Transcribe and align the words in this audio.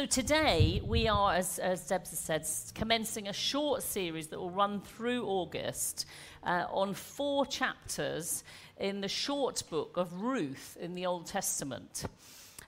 So 0.00 0.06
today 0.06 0.80
we 0.82 1.08
are, 1.08 1.34
as, 1.34 1.58
as 1.58 1.90
has 1.90 2.08
said, 2.08 2.46
commencing 2.74 3.28
a 3.28 3.34
short 3.34 3.82
series 3.82 4.28
that 4.28 4.38
will 4.38 4.50
run 4.50 4.80
through 4.80 5.26
August 5.26 6.06
uh, 6.42 6.64
on 6.70 6.94
four 6.94 7.44
chapters 7.44 8.42
in 8.78 9.02
the 9.02 9.08
short 9.08 9.62
book 9.68 9.98
of 9.98 10.22
Ruth 10.22 10.78
in 10.80 10.94
the 10.94 11.04
Old 11.04 11.26
Testament. 11.26 12.06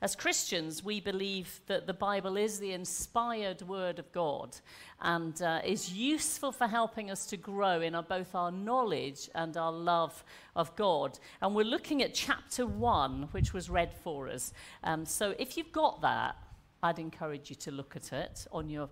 As 0.03 0.15
Christians, 0.15 0.85
we 0.85 1.01
believe 1.01 1.61
that 1.69 1.87
the 1.87 1.95
Bible 1.95 2.37
is 2.37 2.59
the 2.59 2.73
inspired 2.73 3.63
word 3.63 3.99
of 3.99 4.13
God 4.13 4.55
and 5.01 5.41
uh, 5.41 5.63
is 5.65 5.91
useful 5.91 6.53
for 6.53 6.67
helping 6.67 7.11
us 7.11 7.25
to 7.27 7.39
grow 7.39 7.81
in 7.81 7.95
our, 7.95 8.03
both 8.03 8.35
our 8.35 8.53
knowledge 8.53 9.31
and 9.35 9.57
our 9.57 9.73
love 9.73 10.23
of 10.55 10.77
God. 10.77 11.19
And 11.41 11.55
we're 11.55 11.65
looking 11.65 12.03
at 12.03 12.13
chapter 12.13 12.67
one, 12.67 13.29
which 13.31 13.55
was 13.55 13.71
read 13.71 13.95
for 14.05 14.29
us. 14.29 14.53
Um, 14.85 15.07
so 15.07 15.35
if 15.39 15.57
you've 15.57 15.73
got 15.73 16.03
that, 16.03 16.37
I'd 16.85 16.99
encourage 16.99 17.49
you 17.49 17.55
to 17.57 17.71
look 17.71 17.95
at 17.95 18.13
it 18.13 18.45
on 18.51 18.69
your 18.69 18.89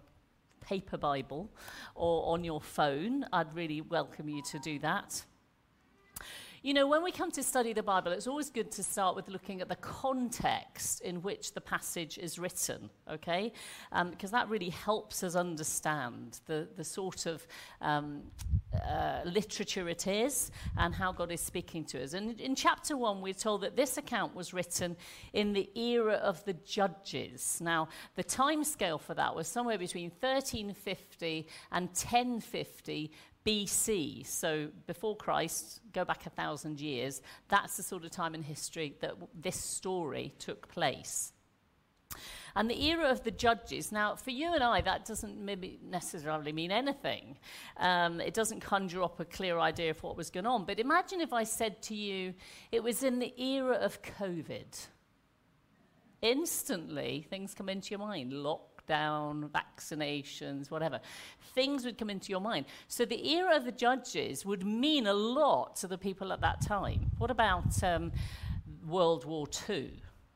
paper 0.60 0.96
Bible 0.96 1.50
or 1.96 2.32
on 2.32 2.44
your 2.44 2.60
phone. 2.60 3.26
I'd 3.32 3.52
really 3.52 3.80
welcome 3.80 4.28
you 4.28 4.42
to 4.50 4.60
do 4.60 4.78
that. 4.78 5.24
You 6.62 6.74
know, 6.74 6.86
when 6.86 7.02
we 7.02 7.10
come 7.10 7.30
to 7.30 7.42
study 7.42 7.72
the 7.72 7.82
Bible, 7.82 8.12
it's 8.12 8.26
always 8.26 8.50
good 8.50 8.70
to 8.72 8.82
start 8.82 9.16
with 9.16 9.30
looking 9.30 9.62
at 9.62 9.70
the 9.70 9.76
context 9.76 11.00
in 11.00 11.22
which 11.22 11.54
the 11.54 11.60
passage 11.62 12.18
is 12.18 12.38
written, 12.38 12.90
okay? 13.10 13.54
Um, 13.92 14.10
because 14.10 14.30
that 14.32 14.46
really 14.50 14.68
helps 14.68 15.22
us 15.22 15.36
understand 15.36 16.40
the, 16.44 16.68
the 16.76 16.84
sort 16.84 17.24
of 17.24 17.46
um, 17.80 18.24
uh, 18.74 19.20
literature 19.24 19.88
it 19.88 20.06
is 20.06 20.50
and 20.76 20.94
how 20.94 21.12
God 21.12 21.32
is 21.32 21.40
speaking 21.40 21.82
to 21.86 22.02
us. 22.02 22.12
And 22.12 22.38
in 22.38 22.54
chapter 22.54 22.94
1, 22.94 23.22
we're 23.22 23.32
told 23.32 23.62
that 23.62 23.74
this 23.74 23.96
account 23.96 24.34
was 24.34 24.52
written 24.52 24.98
in 25.32 25.54
the 25.54 25.70
era 25.74 26.16
of 26.16 26.44
the 26.44 26.52
judges. 26.52 27.58
Now, 27.62 27.88
the 28.16 28.22
time 28.22 28.64
scale 28.64 28.98
for 28.98 29.14
that 29.14 29.34
was 29.34 29.48
somewhere 29.48 29.78
between 29.78 30.10
1350 30.10 31.46
and 31.72 31.86
1050 31.86 33.12
BC, 33.44 34.26
so 34.26 34.68
before 34.86 35.16
Christ, 35.16 35.80
go 35.92 36.04
back 36.04 36.26
a 36.26 36.30
thousand 36.30 36.80
years, 36.80 37.22
that's 37.48 37.76
the 37.76 37.82
sort 37.82 38.04
of 38.04 38.10
time 38.10 38.34
in 38.34 38.42
history 38.42 38.94
that 39.00 39.14
this 39.34 39.56
story 39.56 40.34
took 40.38 40.68
place. 40.68 41.32
And 42.56 42.68
the 42.68 42.82
era 42.84 43.08
of 43.08 43.22
the 43.22 43.30
judges, 43.30 43.92
now 43.92 44.16
for 44.16 44.30
you 44.30 44.52
and 44.52 44.62
I, 44.62 44.80
that 44.80 45.04
doesn't 45.04 45.38
maybe 45.38 45.78
necessarily 45.82 46.52
mean 46.52 46.72
anything. 46.72 47.38
Um, 47.76 48.20
it 48.20 48.34
doesn't 48.34 48.60
conjure 48.60 49.02
up 49.02 49.20
a 49.20 49.24
clear 49.24 49.58
idea 49.58 49.90
of 49.90 50.02
what 50.02 50.16
was 50.16 50.30
going 50.30 50.46
on. 50.46 50.64
But 50.64 50.80
imagine 50.80 51.20
if 51.20 51.32
I 51.32 51.44
said 51.44 51.80
to 51.82 51.94
you, 51.94 52.34
it 52.72 52.82
was 52.82 53.02
in 53.02 53.20
the 53.20 53.32
era 53.40 53.76
of 53.76 54.02
COVID. 54.02 54.86
Instantly, 56.22 57.26
things 57.30 57.54
come 57.54 57.68
into 57.68 57.90
your 57.90 58.00
mind 58.00 58.32
lockdown, 58.32 58.69
vaccinations, 59.54 60.70
whatever. 60.70 61.00
Things 61.54 61.84
would 61.84 61.98
come 61.98 62.10
into 62.10 62.30
your 62.30 62.40
mind. 62.40 62.66
So 62.88 63.04
the 63.04 63.34
era 63.34 63.56
of 63.56 63.64
the 63.64 63.72
judges 63.72 64.44
would 64.44 64.64
mean 64.64 65.06
a 65.06 65.14
lot 65.14 65.76
to 65.76 65.88
the 65.88 65.98
people 65.98 66.32
at 66.32 66.40
that 66.40 66.60
time. 66.60 67.10
What 67.18 67.30
about 67.30 67.82
um, 67.82 68.12
World 68.86 69.24
War 69.24 69.46
II? 69.68 69.90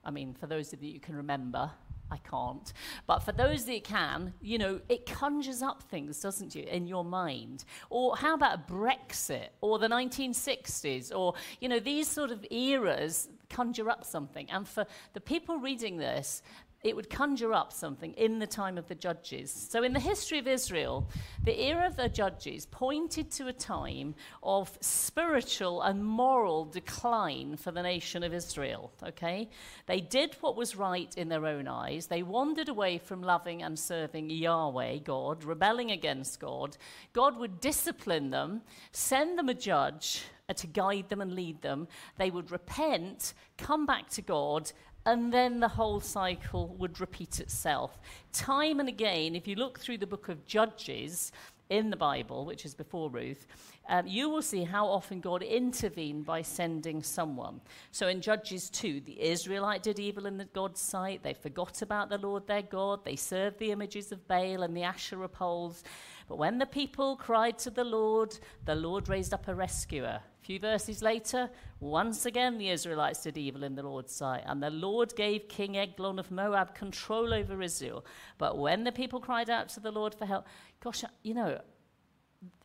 I 0.05 0.11
mean, 0.11 0.34
for 0.34 0.46
those 0.46 0.72
of 0.72 0.83
you 0.83 0.94
who 0.94 1.00
can 1.00 1.16
remember, 1.16 1.70
I 2.11 2.19
can't. 2.19 2.72
But 3.06 3.20
for 3.20 3.33
those 3.33 3.64
that 3.64 3.84
can, 3.84 4.34
you 4.41 4.58
know, 4.58 4.80
it 4.89 5.06
conjures 5.06 5.62
up 5.62 5.83
things, 5.83 6.20
doesn't 6.20 6.55
it, 6.55 6.68
in 6.68 6.86
your 6.86 7.05
mind? 7.05 7.64
Or 7.91 8.16
how 8.16 8.34
about 8.34 8.68
Brexit 8.68 9.48
or 9.61 9.78
the 9.78 9.89
1960s 9.89 11.16
or, 11.16 11.34
you 11.61 11.68
know, 11.68 11.80
these 11.80 12.06
sort 12.06 12.30
of 12.30 12.44
eras 12.50 13.28
conjure 13.55 13.89
up 13.89 14.05
something. 14.05 14.50
And 14.50 14.66
for 14.66 14.86
the 15.12 15.20
people 15.20 15.58
reading 15.58 15.96
this, 15.96 16.42
it 16.84 16.94
would 16.94 17.08
conjure 17.08 17.54
up 17.54 17.72
something 17.72 18.12
in 18.12 18.38
the 18.38 18.46
time 18.46 18.77
of 18.77 18.86
the 18.88 18.94
judges. 18.94 19.50
So, 19.50 19.82
in 19.82 19.94
the 19.94 20.00
history 20.00 20.38
of 20.38 20.46
Israel, 20.46 21.08
the 21.42 21.58
era 21.58 21.86
of 21.86 21.96
the 21.96 22.10
judges 22.10 22.66
pointed 22.66 23.30
to 23.32 23.48
a 23.48 23.52
time 23.54 24.14
of 24.42 24.77
spiritual 24.80 25.80
and 25.80 26.05
moral 26.05 26.67
decline 26.67 27.56
for 27.56 27.72
the 27.72 27.83
nation 27.83 28.22
of 28.22 28.34
Israel. 28.34 28.92
Okay? 29.02 29.48
They 29.86 30.02
did 30.02 30.36
what 30.40 30.56
was 30.56 30.77
right 30.77 31.12
in 31.17 31.30
their 31.30 31.46
own 31.46 31.67
eyes. 31.67 32.06
They 32.06 32.22
wandered 32.22 32.68
away 32.68 32.98
from 32.98 33.22
loving 33.22 33.62
and 33.62 33.78
serving 33.78 34.28
Yahweh, 34.28 34.98
God, 34.98 35.42
rebelling 35.42 35.90
against 35.90 36.39
God. 36.39 36.77
God 37.14 37.39
would 37.39 37.61
discipline 37.61 38.28
them, 38.30 38.61
send 38.92 39.39
them 39.39 39.48
a 39.48 39.55
judge 39.55 40.24
uh, 40.48 40.52
to 40.52 40.66
guide 40.66 41.08
them 41.08 41.22
and 41.22 41.33
lead 41.33 41.62
them. 41.62 41.89
They 42.18 42.30
would 42.30 42.51
repent, 42.51 43.33
come 43.56 43.86
back 43.86 44.11
to 44.11 44.22
God, 44.22 44.70
and 45.06 45.32
then 45.32 45.60
the 45.60 45.68
whole 45.68 46.00
cycle 46.00 46.74
would 46.78 47.00
repeat 47.00 47.40
itself. 47.40 47.98
Time 48.32 48.80
and 48.80 48.88
again, 48.88 49.34
if 49.34 49.46
you 49.46 49.56
look 49.56 49.78
through 49.78 49.98
the 49.98 50.06
book 50.06 50.28
of 50.28 50.46
Judges 50.46 51.32
in 51.70 51.90
the 51.90 51.96
Bible, 51.96 52.44
which 52.44 52.64
is 52.64 52.74
before 52.74 53.10
Ruth, 53.10 53.46
um, 53.88 54.06
you 54.06 54.30
will 54.30 54.42
see 54.42 54.64
how 54.64 54.86
often 54.86 55.20
God 55.20 55.42
intervened 55.42 56.24
by 56.24 56.40
sending 56.40 57.02
someone. 57.02 57.60
So 57.90 58.08
in 58.08 58.22
Judges 58.22 58.70
2, 58.70 59.00
the 59.00 59.20
Israelite 59.20 59.82
did 59.82 59.98
evil 59.98 60.26
in 60.26 60.38
the 60.38 60.46
God's 60.46 60.80
sight. 60.80 61.22
They 61.22 61.34
forgot 61.34 61.82
about 61.82 62.08
the 62.08 62.18
Lord 62.18 62.46
their 62.46 62.62
God. 62.62 63.04
They 63.04 63.16
served 63.16 63.58
the 63.58 63.72
images 63.72 64.10
of 64.10 64.26
Baal 64.26 64.62
and 64.62 64.74
the 64.74 64.84
Asherah 64.84 65.28
poles. 65.28 65.84
But 66.27 66.39
when 66.39 66.58
the 66.58 66.67
people 66.67 67.17
cried 67.17 67.58
to 67.61 67.70
the 67.70 67.85
Lord, 67.85 68.39
the 68.64 68.74
Lord 68.74 69.08
raised 69.08 69.35
up 69.35 69.48
a 69.48 69.55
rescuer 69.55 70.20
a 70.45 70.46
few 70.46 70.58
verses 70.58 71.01
later, 71.02 71.48
once 71.80 72.27
again 72.27 72.58
the 72.58 72.68
Israelites 72.68 73.23
did 73.23 73.39
evil 73.39 73.64
in 73.64 73.74
the 73.74 73.83
Lord's 73.83 74.14
sight, 74.14 74.42
and 74.46 74.63
the 74.63 74.68
Lord 74.70 75.17
gave 75.17 75.48
King 75.48 75.79
Eglon 75.79 76.18
of 76.18 76.30
Moab 76.30 76.74
control 76.74 77.33
over 77.33 77.63
Israel. 77.63 78.05
But 78.36 78.58
when 78.58 78.84
the 78.84 78.92
people 78.92 79.20
cried 79.20 79.48
out 79.48 79.70
to 79.70 79.80
the 79.80 79.90
Lord 79.90 80.14
for 80.14 80.27
help, 80.27 80.46
gosh, 80.80 81.02
you 81.23 81.33
know, 81.33 81.61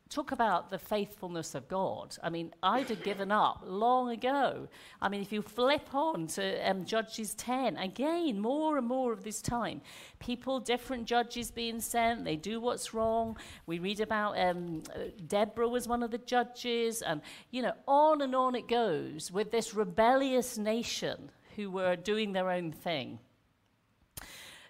talk 0.09 0.31
about 0.31 0.72
the 0.72 0.80
faithfulness 0.80 1.53
of 1.53 1.68
God. 1.68 2.18
I 2.24 2.30
mean, 2.30 2.52
I'd 2.64 2.90
have 2.90 3.03
given 3.03 3.31
up 3.31 3.62
long 3.64 4.09
ago. 4.09 4.68
I 5.02 5.08
mean, 5.08 5.22
if 5.22 5.31
you 5.31 5.44
flip 5.44 5.94
on 5.94 6.25
to 6.28 6.70
um, 6.70 6.84
Judges 6.84 7.36
10, 7.36 7.78
again, 7.78 8.40
more 8.40 8.78
and 8.80 8.88
more 8.88 9.14
of 9.14 9.24
this 9.24 9.40
time, 9.40 9.81
people, 10.18 10.59
different 10.59 11.06
judges 11.06 11.52
being 11.52 11.80
sent, 11.80 12.25
they 12.25 12.36
do 12.36 12.59
what's 12.59 12.94
wrong. 12.94 13.38
We 13.68 13.78
read 13.78 14.00
about 14.00 14.40
um, 14.40 14.81
Deborah 15.28 15.69
was 15.69 15.88
one 15.88 16.02
of 16.02 16.09
the 16.09 16.18
judges, 16.18 17.03
and, 17.03 17.22
you 17.52 17.62
know, 17.62 17.74
on 17.88 18.22
and 18.22 18.36
on 18.36 18.56
it 18.56 18.68
goes 18.68 19.31
with 19.31 19.52
this 19.52 19.75
rebellious 19.75 20.58
nation 20.58 21.30
who 21.56 21.69
were 21.69 21.96
doing 21.96 22.34
their 22.34 22.50
own 22.50 22.72
thing. 22.72 23.19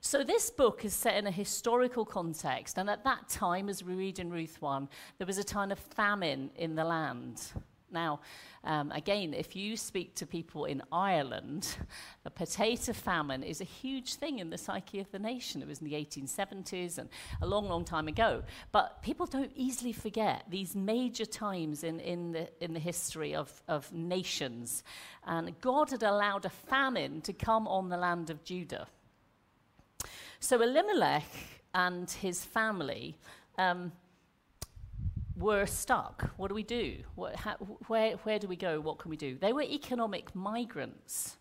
So, 0.01 0.23
this 0.23 0.49
book 0.49 0.85
is 0.85 0.93
set 0.93 1.17
in 1.17 1.27
a 1.27 1.31
historical 1.31 2.05
context, 2.05 2.77
and 2.77 2.89
at 2.89 3.03
that 3.03 3.27
time, 3.27 3.67
as 3.67 3.83
we 3.83 3.95
read 3.95 4.19
in 4.19 4.29
Ruth 4.29 4.61
1, 4.61 4.87
there 5.17 5.27
was 5.27 5.37
a 5.37 5.43
time 5.43 5.71
of 5.71 5.79
famine 5.79 6.51
in 6.55 6.75
the 6.75 6.85
land. 6.85 7.51
Now, 7.91 8.21
um, 8.63 8.91
again, 8.91 9.33
if 9.33 9.55
you 9.55 9.75
speak 9.75 10.15
to 10.15 10.25
people 10.25 10.65
in 10.65 10.81
Ireland, 10.91 11.75
the 12.23 12.29
potato 12.29 12.93
famine 12.93 13.43
is 13.43 13.61
a 13.61 13.65
huge 13.65 14.15
thing 14.15 14.39
in 14.39 14.49
the 14.49 14.57
psyche 14.57 14.99
of 14.99 15.11
the 15.11 15.19
nation. 15.19 15.61
It 15.61 15.67
was 15.67 15.79
in 15.79 15.89
the 15.89 15.95
1870s 15.95 16.97
and 16.97 17.09
a 17.41 17.47
long, 17.47 17.67
long 17.67 17.83
time 17.83 18.07
ago. 18.07 18.43
But 18.71 19.01
people 19.01 19.25
don't 19.25 19.51
easily 19.55 19.91
forget 19.91 20.43
these 20.49 20.75
major 20.75 21.25
times 21.25 21.83
in, 21.83 21.99
in, 21.99 22.31
the, 22.31 22.49
in 22.63 22.73
the 22.73 22.79
history 22.79 23.33
of, 23.33 23.63
of 23.67 23.91
nations. 23.91 24.83
And 25.25 25.59
God 25.61 25.89
had 25.89 26.03
allowed 26.03 26.45
a 26.45 26.49
famine 26.49 27.21
to 27.21 27.33
come 27.33 27.67
on 27.67 27.89
the 27.89 27.97
land 27.97 28.29
of 28.29 28.43
Judah. 28.43 28.87
So 30.39 30.61
Elimelech 30.61 31.25
and 31.73 32.09
his 32.09 32.43
family 32.43 33.17
um, 33.57 33.91
were 35.35 35.65
stuck. 35.65 36.29
What 36.37 36.47
do 36.47 36.55
we 36.55 36.63
do? 36.63 36.95
What, 37.15 37.35
how, 37.35 37.55
where, 37.87 38.13
where 38.23 38.39
do 38.39 38.47
we 38.47 38.55
go? 38.55 38.79
What 38.79 38.99
can 38.99 39.09
we 39.09 39.17
do? 39.17 39.37
They 39.37 39.53
were 39.53 39.63
economic 39.63 40.33
migrants. 40.33 41.37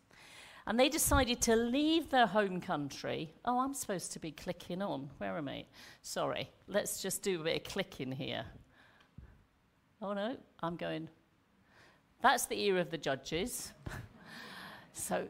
And 0.66 0.78
they 0.78 0.88
decided 0.88 1.40
to 1.42 1.56
leave 1.56 2.10
their 2.10 2.26
home 2.26 2.60
country. 2.60 3.32
Oh, 3.44 3.60
I'm 3.60 3.72
supposed 3.72 4.12
to 4.12 4.18
be 4.18 4.32
clicking 4.32 4.82
on. 4.82 5.08
Where 5.18 5.38
am 5.38 5.48
I? 5.48 5.64
Sorry. 6.02 6.50
Let's 6.66 7.00
just 7.00 7.22
do 7.22 7.40
a 7.40 7.44
bit 7.44 7.56
of 7.56 7.72
clicking 7.72 8.12
here. 8.12 8.44
Oh, 10.02 10.12
no. 10.12 10.36
I'm 10.62 10.76
going. 10.76 11.08
That's 12.20 12.46
the 12.46 12.60
ear 12.60 12.78
of 12.78 12.90
the 12.90 12.98
judges. 12.98 13.72
so 14.92 15.28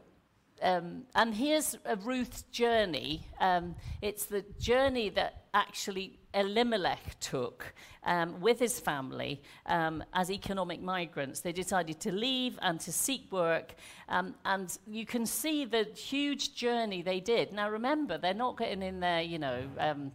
um, 0.63 1.05
and 1.15 1.35
here's 1.35 1.77
Ruth's 2.05 2.43
journey. 2.43 3.27
Um, 3.41 3.75
it's 4.03 4.27
the 4.27 4.45
journey 4.59 5.09
that 5.11 5.45
actually 5.55 6.19
Elimelech 6.35 7.19
took 7.21 7.75
um, 8.05 8.41
with 8.41 8.59
his 8.59 8.79
family 8.79 9.43
um, 9.67 10.05
as 10.13 10.31
economic 10.31 10.83
migrants. 10.83 11.41
They 11.41 11.53
decided 11.53 12.01
to 12.01 12.13
leave 12.13 12.59
and 12.63 12.79
to 12.81 12.93
seek 12.93 13.31
work. 13.33 13.75
Um, 14.09 14.35
and 14.45 14.77
you 14.87 15.07
can 15.07 15.27
see 15.27 15.65
the 15.65 15.85
huge 15.95 16.55
journey 16.55 17.03
they 17.03 17.21
did. 17.21 17.53
Now, 17.53 17.71
remember, 17.71 18.19
they're 18.19 18.35
not 18.35 18.59
getting 18.59 18.83
in 18.83 19.01
there, 19.01 19.23
you 19.23 19.39
know 19.39 19.63
um, 19.79 20.13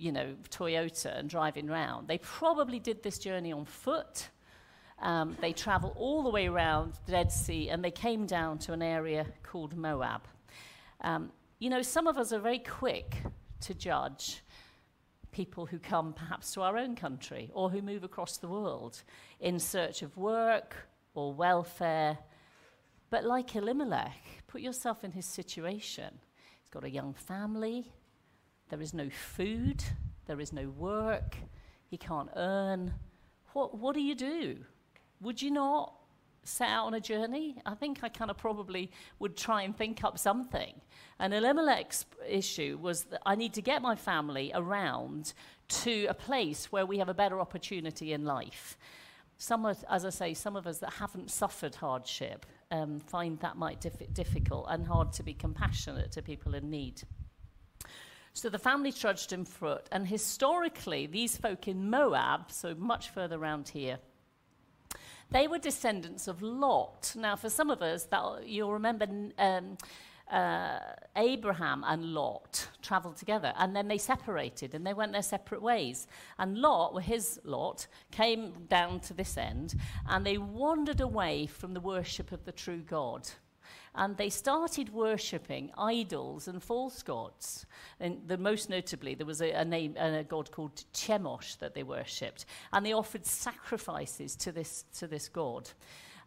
you 0.00 0.12
know, 0.12 0.34
Toyota 0.48 1.18
and 1.18 1.28
driving 1.28 1.68
around. 1.68 2.08
They 2.08 2.18
probably 2.18 2.78
did 2.78 3.02
this 3.02 3.18
journey 3.18 3.52
on 3.52 3.66
foot. 3.66 4.30
Um, 5.00 5.36
they 5.40 5.52
travel 5.52 5.94
all 5.96 6.22
the 6.22 6.30
way 6.30 6.46
around 6.46 6.94
the 7.06 7.12
Dead 7.12 7.32
Sea 7.32 7.70
and 7.70 7.82
they 7.82 7.90
came 7.90 8.26
down 8.26 8.58
to 8.58 8.72
an 8.72 8.82
area 8.82 9.26
called 9.42 9.76
Moab. 9.76 10.22
Um, 11.00 11.32
you 11.58 11.70
know, 11.70 11.82
some 11.82 12.06
of 12.06 12.18
us 12.18 12.32
are 12.32 12.38
very 12.38 12.58
quick 12.58 13.16
to 13.60 13.74
judge 13.74 14.42
people 15.32 15.66
who 15.66 15.78
come 15.78 16.12
perhaps 16.12 16.52
to 16.54 16.62
our 16.62 16.76
own 16.76 16.96
country 16.96 17.50
or 17.54 17.70
who 17.70 17.80
move 17.80 18.04
across 18.04 18.38
the 18.38 18.48
world 18.48 19.02
in 19.38 19.58
search 19.58 20.02
of 20.02 20.16
work 20.16 20.74
or 21.14 21.32
welfare. 21.32 22.18
But 23.10 23.24
like 23.24 23.54
Elimelech, 23.54 24.44
put 24.46 24.60
yourself 24.60 25.04
in 25.04 25.12
his 25.12 25.26
situation. 25.26 26.18
He's 26.60 26.70
got 26.70 26.84
a 26.84 26.90
young 26.90 27.14
family, 27.14 27.92
there 28.68 28.80
is 28.80 28.94
no 28.94 29.08
food, 29.10 29.82
there 30.26 30.40
is 30.40 30.52
no 30.52 30.68
work, 30.68 31.36
he 31.88 31.96
can't 31.96 32.30
earn. 32.36 32.94
What, 33.52 33.76
what 33.76 33.94
do 33.94 34.02
you 34.02 34.14
do? 34.14 34.58
Would 35.20 35.42
you 35.42 35.50
not 35.50 35.94
set 36.42 36.68
out 36.68 36.86
on 36.86 36.94
a 36.94 37.00
journey? 37.00 37.56
I 37.66 37.74
think 37.74 38.00
I 38.02 38.08
kind 38.08 38.30
of 38.30 38.38
probably 38.38 38.90
would 39.18 39.36
try 39.36 39.62
and 39.62 39.76
think 39.76 40.02
up 40.02 40.18
something. 40.18 40.74
And 41.18 41.34
Elimelech's 41.34 42.06
issue 42.26 42.78
was 42.80 43.04
that 43.04 43.20
I 43.26 43.34
need 43.34 43.52
to 43.54 43.62
get 43.62 43.82
my 43.82 43.94
family 43.94 44.50
around 44.54 45.34
to 45.68 46.06
a 46.06 46.14
place 46.14 46.72
where 46.72 46.86
we 46.86 46.98
have 46.98 47.08
a 47.08 47.14
better 47.14 47.40
opportunity 47.40 48.12
in 48.12 48.24
life. 48.24 48.78
Some, 49.36 49.64
of, 49.64 49.84
as 49.90 50.04
I 50.04 50.10
say, 50.10 50.34
some 50.34 50.56
of 50.56 50.66
us 50.66 50.78
that 50.78 50.94
haven't 50.94 51.30
suffered 51.30 51.74
hardship 51.74 52.46
um, 52.70 53.00
find 53.00 53.38
that 53.40 53.56
might 53.56 53.80
dif- 53.80 54.12
difficult 54.12 54.66
and 54.68 54.86
hard 54.86 55.12
to 55.14 55.22
be 55.22 55.34
compassionate 55.34 56.12
to 56.12 56.22
people 56.22 56.54
in 56.54 56.70
need. 56.70 57.02
So 58.32 58.48
the 58.48 58.58
family 58.58 58.92
trudged 58.92 59.32
in 59.32 59.44
foot, 59.44 59.88
and 59.90 60.06
historically, 60.06 61.06
these 61.06 61.36
folk 61.36 61.68
in 61.68 61.90
Moab, 61.90 62.52
so 62.52 62.74
much 62.74 63.10
further 63.10 63.36
around 63.36 63.68
here, 63.68 63.98
they 65.30 65.46
were 65.46 65.58
descendants 65.58 66.28
of 66.28 66.42
Lot. 66.42 67.14
Now, 67.16 67.36
for 67.36 67.48
some 67.48 67.70
of 67.70 67.82
us, 67.82 68.04
that 68.04 68.46
you'll 68.46 68.72
remember 68.72 69.06
um, 69.38 69.76
uh, 70.30 70.78
Abraham 71.16 71.84
and 71.86 72.14
Lot 72.14 72.68
traveled 72.82 73.16
together, 73.16 73.52
and 73.56 73.74
then 73.74 73.88
they 73.88 73.98
separated 73.98 74.74
and 74.74 74.86
they 74.86 74.94
went 74.94 75.12
their 75.12 75.22
separate 75.22 75.62
ways. 75.62 76.06
And 76.38 76.58
Lot, 76.58 76.94
well, 76.94 77.02
his 77.02 77.40
Lot, 77.44 77.86
came 78.10 78.66
down 78.68 79.00
to 79.00 79.14
this 79.14 79.36
end, 79.36 79.74
and 80.08 80.24
they 80.24 80.38
wandered 80.38 81.00
away 81.00 81.46
from 81.46 81.74
the 81.74 81.80
worship 81.80 82.32
of 82.32 82.44
the 82.44 82.52
true 82.52 82.82
God 82.88 83.28
and 83.94 84.16
they 84.16 84.30
started 84.30 84.92
worshipping 84.92 85.70
idols 85.76 86.46
and 86.48 86.62
false 86.62 87.02
gods. 87.02 87.66
And 87.98 88.20
the, 88.26 88.38
most 88.38 88.70
notably, 88.70 89.14
there 89.14 89.26
was 89.26 89.42
a, 89.42 89.50
a 89.50 89.64
name, 89.64 89.96
a 89.96 90.22
god 90.22 90.50
called 90.50 90.84
Chemosh 90.94 91.58
that 91.58 91.74
they 91.74 91.82
worshipped, 91.82 92.46
and 92.72 92.86
they 92.86 92.92
offered 92.92 93.26
sacrifices 93.26 94.36
to 94.36 94.52
this, 94.52 94.84
to 94.98 95.06
this 95.06 95.28
god. 95.28 95.70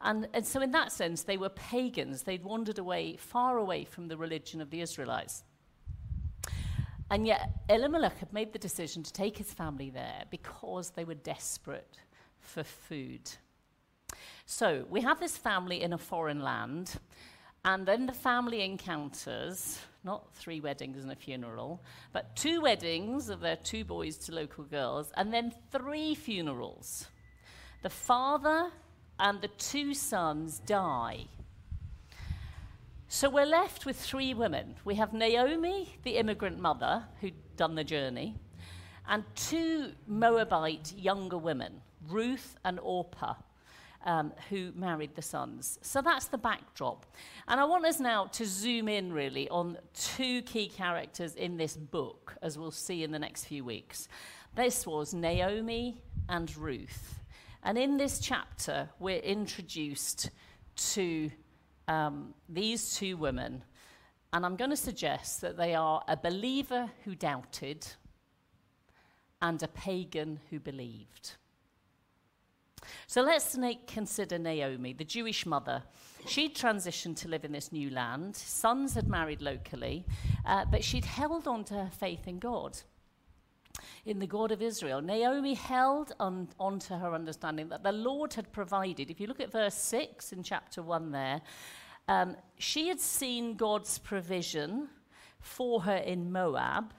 And, 0.04 0.28
and 0.34 0.46
so, 0.46 0.62
in 0.62 0.72
that 0.72 0.92
sense, 0.92 1.24
they 1.24 1.38
were 1.38 1.50
pagans. 1.50 2.24
They'd 2.24 2.44
wandered 2.44 2.78
away, 2.78 3.16
far 3.16 3.58
away 3.58 3.86
from 3.86 4.10
the 4.10 4.18
religion 4.18 4.60
of 4.60 4.70
the 4.70 4.82
Israelites. 4.82 5.44
And 7.10 7.26
yet, 7.26 7.50
Elimelech 7.70 8.18
had 8.18 8.34
made 8.34 8.52
the 8.52 8.60
decision 8.60 9.04
to 9.04 9.14
take 9.14 9.38
his 9.38 9.54
family 9.54 9.90
there 9.90 10.24
because 10.30 10.90
they 10.90 11.06
were 11.06 11.14
desperate 11.14 11.98
for 12.40 12.64
food. 12.64 13.30
So, 14.46 14.86
we 14.90 15.00
have 15.02 15.22
this 15.22 15.38
family 15.38 15.82
in 15.82 15.94
a 15.94 15.98
foreign 15.98 16.42
land. 16.42 16.96
And 17.66 17.86
then 17.86 18.06
the 18.06 18.14
family 18.14 18.62
encounters 18.62 19.80
not 20.04 20.34
three 20.36 20.60
weddings 20.60 21.02
and 21.02 21.12
a 21.12 21.16
funeral, 21.16 21.82
but 22.12 22.36
two 22.36 22.62
weddings 22.62 23.30
of 23.30 23.40
their 23.40 23.56
two 23.56 23.86
boys 23.86 24.18
to 24.18 24.34
local 24.34 24.66
girls, 24.66 25.12
and 25.16 25.34
then 25.34 25.54
three 25.72 26.14
funerals. 26.14 27.08
The 27.82 27.90
father 27.90 28.70
and 29.20 29.42
the 29.42 29.48
two 29.48 29.94
sons 29.94 30.60
die. 30.60 31.26
So 33.08 33.30
we're 33.30 33.46
left 33.46 33.86
with 33.86 33.96
three 33.96 34.34
women. 34.34 34.76
We 34.84 34.96
have 34.96 35.14
Naomi, 35.14 35.96
the 36.04 36.18
immigrant 36.18 36.60
mother, 36.60 37.06
who'd 37.22 37.34
done 37.56 37.76
the 37.76 37.84
journey, 37.84 38.36
and 39.08 39.24
two 39.36 39.92
Moabite 40.08 40.94
younger 40.98 41.38
women, 41.38 41.82
Ruth 42.10 42.58
and 42.66 42.80
Orpah 42.82 43.36
um, 44.04 44.34
who 44.50 44.72
married 44.76 45.16
the 45.16 45.22
sons. 45.22 45.80
So 45.82 46.02
that's 46.02 46.28
the 46.28 46.38
backdrop. 46.38 47.06
And 47.48 47.60
I 47.60 47.66
want 47.66 47.86
us 47.86 48.00
now 48.00 48.26
to 48.28 48.46
zoom 48.46 48.88
in 48.88 49.14
really 49.14 49.50
on 49.50 49.78
two 49.94 50.42
key 50.44 50.68
characters 50.68 51.36
in 51.36 51.58
this 51.58 51.76
book, 51.78 52.36
as 52.42 52.58
we'll 52.58 52.72
see 52.72 53.04
in 53.04 53.12
the 53.12 53.20
next 53.20 53.46
few 53.46 53.64
weeks. 53.64 54.08
This 54.56 54.86
was 54.86 55.14
Naomi 55.14 56.02
and 56.30 56.56
Ruth. 56.58 57.20
And 57.64 57.78
in 57.78 57.98
this 57.98 58.20
chapter, 58.20 58.90
we're 59.00 59.20
introduced 59.20 60.30
to 60.76 61.32
um, 61.88 62.34
these 62.50 62.96
two 62.96 63.18
women. 63.18 63.64
And 64.34 64.46
I'm 64.46 64.56
going 64.56 64.72
to 64.72 64.78
suggest 64.78 65.42
that 65.42 65.58
they 65.58 65.76
are 65.76 66.04
a 66.08 66.18
believer 66.18 66.90
who 67.06 67.16
doubted 67.16 67.88
and 69.42 69.62
a 69.62 69.68
pagan 69.68 70.40
who 70.50 70.60
believed. 70.60 71.36
So 73.08 73.22
let's 73.22 73.58
consider 73.88 74.38
Naomi, 74.38 74.94
the 74.94 75.04
Jewish 75.04 75.46
mother. 75.46 75.84
She'd 76.26 76.56
transitioned 76.56 77.18
to 77.18 77.28
live 77.28 77.44
in 77.44 77.52
this 77.52 77.72
new 77.72 77.90
land. 77.90 78.36
Sons 78.36 78.94
had 78.94 79.08
married 79.08 79.42
locally, 79.42 80.06
uh, 80.46 80.66
but 80.66 80.84
she'd 80.84 81.06
held 81.06 81.48
on 81.48 81.64
to 81.66 81.74
her 81.74 81.90
faith 81.90 82.28
in 82.28 82.40
God, 82.40 82.78
in 84.06 84.20
the 84.20 84.28
God 84.28 84.52
of 84.52 84.62
Israel. 84.62 85.02
Naomi 85.02 85.54
held 85.54 86.14
on, 86.20 86.48
on 86.60 86.80
to 86.80 86.98
her 86.98 87.14
understanding 87.14 87.70
that 87.70 87.84
the 87.84 87.92
Lord 87.92 88.34
had 88.34 88.52
provided. 88.52 89.10
If 89.10 89.20
you 89.20 89.28
look 89.28 89.42
at 89.42 89.52
verse 89.52 89.76
6 89.76 90.32
in 90.32 90.44
chapter 90.44 90.82
1 90.82 91.12
there, 91.12 91.42
um, 92.08 92.36
she 92.58 92.88
had 92.88 93.00
seen 93.00 93.56
God's 93.56 94.00
provision 94.00 94.90
for 95.40 95.82
her 95.82 95.98
in 95.98 96.32
Moab. 96.32 96.94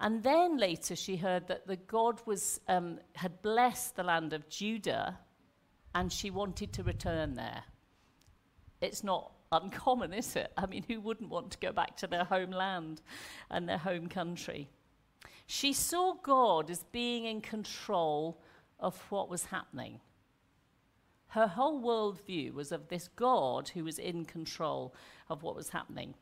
And 0.00 0.22
then 0.22 0.56
later 0.56 0.96
she 0.96 1.16
heard 1.16 1.46
that 1.48 1.66
the 1.66 1.76
God 1.76 2.20
was, 2.26 2.60
um, 2.68 2.98
had 3.14 3.42
blessed 3.42 3.96
the 3.96 4.02
land 4.02 4.32
of 4.32 4.48
Judah 4.48 5.18
and 5.94 6.10
she 6.10 6.30
wanted 6.30 6.72
to 6.72 6.82
return 6.82 7.34
there. 7.34 7.62
It's 8.80 9.04
not 9.04 9.32
uncommon, 9.52 10.14
is 10.14 10.36
it? 10.36 10.52
I 10.56 10.64
mean, 10.66 10.84
who 10.88 11.00
wouldn't 11.00 11.28
want 11.28 11.50
to 11.50 11.58
go 11.58 11.70
back 11.70 11.98
to 11.98 12.06
their 12.06 12.24
homeland 12.24 13.02
and 13.50 13.68
their 13.68 13.78
home 13.78 14.08
country? 14.08 14.68
She 15.46 15.72
saw 15.74 16.14
God 16.14 16.70
as 16.70 16.84
being 16.92 17.26
in 17.26 17.42
control 17.42 18.40
of 18.78 18.96
what 19.10 19.28
was 19.28 19.46
happening. 19.46 20.00
Her 21.28 21.46
whole 21.46 21.82
worldview 21.82 22.54
was 22.54 22.72
of 22.72 22.88
this 22.88 23.08
God 23.08 23.68
who 23.68 23.84
was 23.84 23.98
in 23.98 24.24
control 24.24 24.94
of 25.28 25.42
what 25.42 25.56
was 25.56 25.68
happening. 25.68 26.14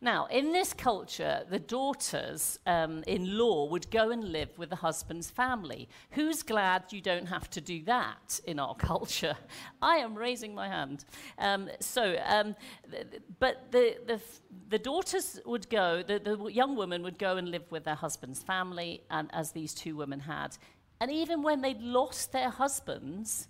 Now, 0.00 0.26
in 0.26 0.52
this 0.52 0.72
culture, 0.72 1.44
the 1.50 1.58
daughters 1.58 2.60
um, 2.66 3.02
in 3.08 3.36
law 3.36 3.66
would 3.66 3.90
go 3.90 4.10
and 4.10 4.22
live 4.22 4.56
with 4.56 4.70
the 4.70 4.76
husband's 4.76 5.28
family. 5.28 5.88
Who's 6.12 6.44
glad 6.44 6.92
you 6.92 7.00
don't 7.00 7.26
have 7.26 7.50
to 7.50 7.60
do 7.60 7.82
that 7.84 8.38
in 8.46 8.60
our 8.60 8.74
culture? 8.76 9.36
I 9.82 9.96
am 9.96 10.14
raising 10.14 10.54
my 10.54 10.68
hand. 10.68 11.04
Um, 11.36 11.68
so, 11.80 12.16
um, 12.26 12.54
but 13.40 13.72
the, 13.72 13.96
the, 14.06 14.20
the, 14.68 14.78
daughters 14.78 15.40
would 15.44 15.68
go, 15.68 16.04
the, 16.04 16.20
the 16.20 16.44
young 16.46 16.76
women 16.76 17.02
would 17.02 17.18
go 17.18 17.36
and 17.36 17.50
live 17.50 17.68
with 17.70 17.82
their 17.82 17.96
husband's 17.96 18.40
family, 18.40 19.02
and 19.10 19.28
as 19.32 19.50
these 19.50 19.74
two 19.74 19.96
women 19.96 20.20
had. 20.20 20.56
And 21.00 21.10
even 21.10 21.42
when 21.42 21.60
they'd 21.60 21.82
lost 21.82 22.30
their 22.30 22.50
husbands, 22.50 23.48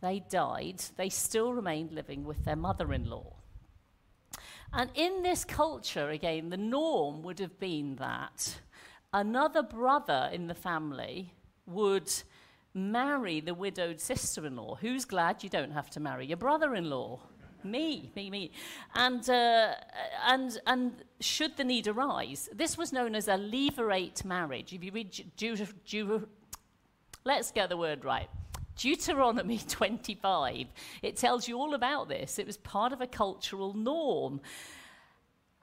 they 0.00 0.22
died, 0.30 0.80
they 0.96 1.08
still 1.08 1.52
remained 1.52 1.90
living 1.90 2.24
with 2.24 2.44
their 2.44 2.56
mother 2.56 2.92
in 2.92 3.10
law. 3.10 3.35
And 4.72 4.90
in 4.94 5.22
this 5.22 5.44
culture, 5.44 6.10
again, 6.10 6.50
the 6.50 6.56
norm 6.56 7.22
would 7.22 7.38
have 7.38 7.58
been 7.58 7.96
that 7.96 8.60
another 9.12 9.62
brother 9.62 10.28
in 10.32 10.46
the 10.46 10.54
family 10.54 11.32
would 11.66 12.12
marry 12.74 13.40
the 13.40 13.54
widowed 13.54 14.00
sister 14.00 14.46
in 14.46 14.56
law. 14.56 14.76
Who's 14.76 15.04
glad 15.04 15.42
you 15.42 15.48
don't 15.48 15.72
have 15.72 15.90
to 15.90 16.00
marry 16.00 16.26
your 16.26 16.36
brother 16.36 16.74
in 16.74 16.90
law? 16.90 17.20
me, 17.66 18.10
me, 18.16 18.30
me. 18.30 18.50
And, 18.94 19.28
uh, 19.28 19.74
and, 20.26 20.58
and 20.66 21.04
should 21.20 21.56
the 21.56 21.64
need 21.64 21.88
arise, 21.88 22.48
this 22.52 22.78
was 22.78 22.92
known 22.92 23.14
as 23.14 23.28
a 23.28 23.32
levirate 23.32 24.24
marriage. 24.24 24.72
If 24.72 24.82
you 24.84 24.92
read, 24.92 25.24
let's 27.24 27.50
get 27.52 27.68
the 27.68 27.76
word 27.76 28.04
right. 28.04 28.28
Deuteronomy 28.76 29.58
25, 29.68 30.66
it 31.02 31.16
tells 31.16 31.48
you 31.48 31.58
all 31.58 31.74
about 31.74 32.08
this. 32.08 32.38
It 32.38 32.46
was 32.46 32.56
part 32.58 32.92
of 32.92 33.00
a 33.00 33.06
cultural 33.06 33.74
norm. 33.74 34.40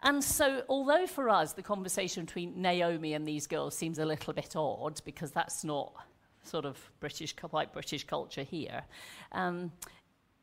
And 0.01 0.21
so, 0.21 0.63
although 0.67 1.07
for 1.07 1.29
us 1.29 1.53
the 1.53 1.63
conversation 1.63 2.25
between 2.25 2.61
Naomi 2.61 3.13
and 3.13 3.25
these 3.25 3.47
girls 3.47 3.75
seems 3.75 3.99
a 3.99 4.05
little 4.05 4.33
bit 4.33 4.55
odd 4.55 5.01
because 5.05 5.31
that's 5.31 5.63
not 5.63 5.93
sort 6.43 6.65
of 6.65 6.77
British, 6.99 7.33
white 7.51 7.71
British 7.71 8.03
culture 8.03 8.43
here, 8.43 8.83
um, 9.31 9.71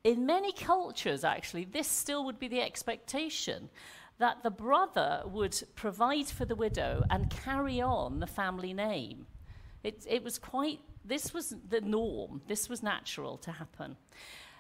in 0.02 0.24
many 0.24 0.52
cultures, 0.52 1.24
actually, 1.24 1.64
this 1.64 1.86
still 1.86 2.24
would 2.24 2.38
be 2.38 2.48
the 2.48 2.62
expectation 2.62 3.68
that 4.18 4.42
the 4.42 4.50
brother 4.50 5.22
would 5.26 5.62
provide 5.74 6.26
for 6.26 6.46
the 6.46 6.54
widow 6.54 7.02
and 7.10 7.28
carry 7.30 7.80
on 7.80 8.20
the 8.20 8.26
family 8.26 8.72
name. 8.72 9.26
It, 9.82 10.06
it 10.08 10.22
was 10.22 10.38
quite 10.38 10.80
this 11.04 11.32
was 11.32 11.54
the 11.68 11.80
norm, 11.80 12.42
this 12.46 12.68
was 12.68 12.82
natural 12.82 13.38
to 13.38 13.52
happen. 13.52 13.96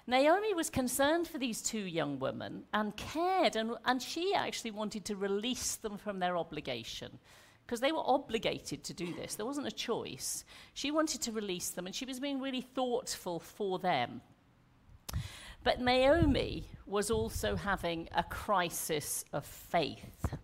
Naomi 0.06 0.54
was 0.54 0.70
concerned 0.70 1.28
for 1.28 1.38
these 1.38 1.62
two 1.62 1.80
young 1.80 2.18
women 2.18 2.64
and 2.72 2.96
cared, 2.96 3.54
and, 3.54 3.72
and 3.84 4.02
she 4.02 4.34
actually 4.34 4.72
wanted 4.72 5.04
to 5.04 5.16
release 5.16 5.76
them 5.76 5.98
from 5.98 6.18
their 6.18 6.36
obligation 6.36 7.18
because 7.64 7.80
they 7.80 7.92
were 7.92 8.02
obligated 8.04 8.82
to 8.82 8.92
do 8.92 9.14
this. 9.14 9.36
There 9.36 9.46
wasn't 9.46 9.68
a 9.68 9.72
choice. 9.72 10.44
She 10.74 10.90
wanted 10.90 11.22
to 11.22 11.32
release 11.32 11.70
them, 11.70 11.86
and 11.86 11.94
she 11.94 12.04
was 12.04 12.18
being 12.18 12.40
really 12.40 12.62
thoughtful 12.62 13.38
for 13.38 13.78
them. 13.78 14.22
But 15.62 15.80
Naomi 15.80 16.64
was 16.86 17.12
also 17.12 17.54
having 17.54 18.08
a 18.12 18.24
crisis 18.24 19.24
of 19.32 19.46
faith. 19.46 20.34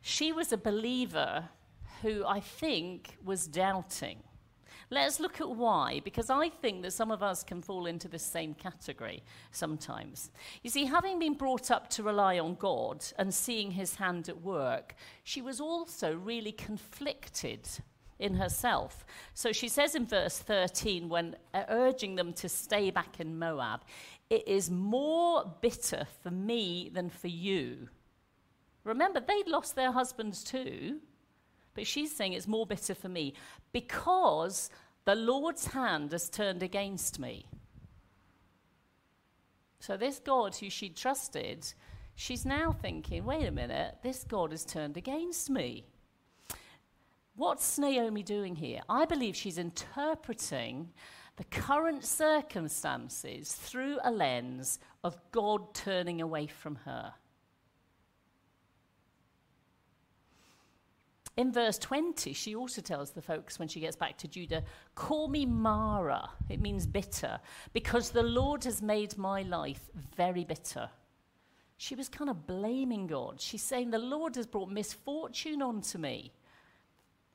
She 0.00 0.32
was 0.32 0.52
a 0.52 0.56
believer 0.56 1.50
who 2.00 2.24
I 2.24 2.40
think 2.40 3.18
was 3.22 3.46
doubting. 3.46 4.22
Let's 4.90 5.20
look 5.20 5.40
at 5.40 5.50
why, 5.50 6.00
because 6.02 6.30
I 6.30 6.48
think 6.48 6.82
that 6.82 6.94
some 6.94 7.10
of 7.10 7.22
us 7.22 7.42
can 7.42 7.60
fall 7.60 7.84
into 7.86 8.08
the 8.08 8.18
same 8.18 8.54
category 8.54 9.22
sometimes. 9.50 10.30
You 10.62 10.70
see, 10.70 10.86
having 10.86 11.18
been 11.18 11.34
brought 11.34 11.70
up 11.70 11.90
to 11.90 12.02
rely 12.02 12.38
on 12.38 12.54
God 12.54 13.04
and 13.18 13.32
seeing 13.32 13.70
his 13.70 13.96
hand 13.96 14.30
at 14.30 14.40
work, 14.40 14.94
she 15.24 15.42
was 15.42 15.60
also 15.60 16.14
really 16.14 16.52
conflicted 16.52 17.68
in 18.18 18.34
herself. 18.34 19.04
So 19.34 19.52
she 19.52 19.68
says 19.68 19.94
in 19.94 20.06
verse 20.06 20.38
13, 20.38 21.08
when 21.08 21.36
uh, 21.52 21.64
urging 21.68 22.16
them 22.16 22.32
to 22.34 22.48
stay 22.48 22.90
back 22.90 23.20
in 23.20 23.38
Moab, 23.38 23.82
it 24.30 24.48
is 24.48 24.70
more 24.70 25.54
bitter 25.60 26.06
for 26.22 26.30
me 26.30 26.90
than 26.92 27.10
for 27.10 27.28
you. 27.28 27.88
Remember, 28.84 29.20
they'd 29.20 29.48
lost 29.48 29.76
their 29.76 29.92
husbands 29.92 30.42
too. 30.42 31.00
But 31.78 31.86
she's 31.86 32.12
saying 32.12 32.32
it's 32.32 32.48
more 32.48 32.66
bitter 32.66 32.92
for 32.92 33.08
me 33.08 33.34
because 33.70 34.68
the 35.04 35.14
Lord's 35.14 35.68
hand 35.68 36.10
has 36.10 36.28
turned 36.28 36.60
against 36.60 37.20
me. 37.20 37.46
So, 39.78 39.96
this 39.96 40.18
God 40.18 40.56
who 40.56 40.70
she 40.70 40.88
trusted, 40.88 41.72
she's 42.16 42.44
now 42.44 42.72
thinking, 42.72 43.24
wait 43.24 43.46
a 43.46 43.52
minute, 43.52 43.98
this 44.02 44.24
God 44.24 44.50
has 44.50 44.64
turned 44.64 44.96
against 44.96 45.50
me. 45.50 45.84
What's 47.36 47.78
Naomi 47.78 48.24
doing 48.24 48.56
here? 48.56 48.80
I 48.88 49.04
believe 49.04 49.36
she's 49.36 49.56
interpreting 49.56 50.88
the 51.36 51.44
current 51.44 52.04
circumstances 52.04 53.52
through 53.52 54.00
a 54.02 54.10
lens 54.10 54.80
of 55.04 55.16
God 55.30 55.74
turning 55.74 56.20
away 56.20 56.48
from 56.48 56.74
her. 56.86 57.14
In 61.38 61.52
verse 61.52 61.78
20, 61.78 62.32
she 62.32 62.56
also 62.56 62.82
tells 62.82 63.12
the 63.12 63.22
folks 63.22 63.60
when 63.60 63.68
she 63.68 63.78
gets 63.78 63.94
back 63.94 64.18
to 64.18 64.26
Judah, 64.26 64.64
Call 64.96 65.28
me 65.28 65.46
Mara. 65.46 66.28
It 66.48 66.60
means 66.60 66.84
bitter, 66.84 67.38
because 67.72 68.10
the 68.10 68.24
Lord 68.24 68.64
has 68.64 68.82
made 68.82 69.16
my 69.16 69.42
life 69.42 69.88
very 70.16 70.42
bitter. 70.42 70.90
She 71.76 71.94
was 71.94 72.08
kind 72.08 72.28
of 72.28 72.48
blaming 72.48 73.06
God. 73.06 73.40
She's 73.40 73.62
saying, 73.62 73.90
The 73.90 74.00
Lord 74.00 74.34
has 74.34 74.48
brought 74.48 74.68
misfortune 74.68 75.62
onto 75.62 75.96
me. 75.96 76.32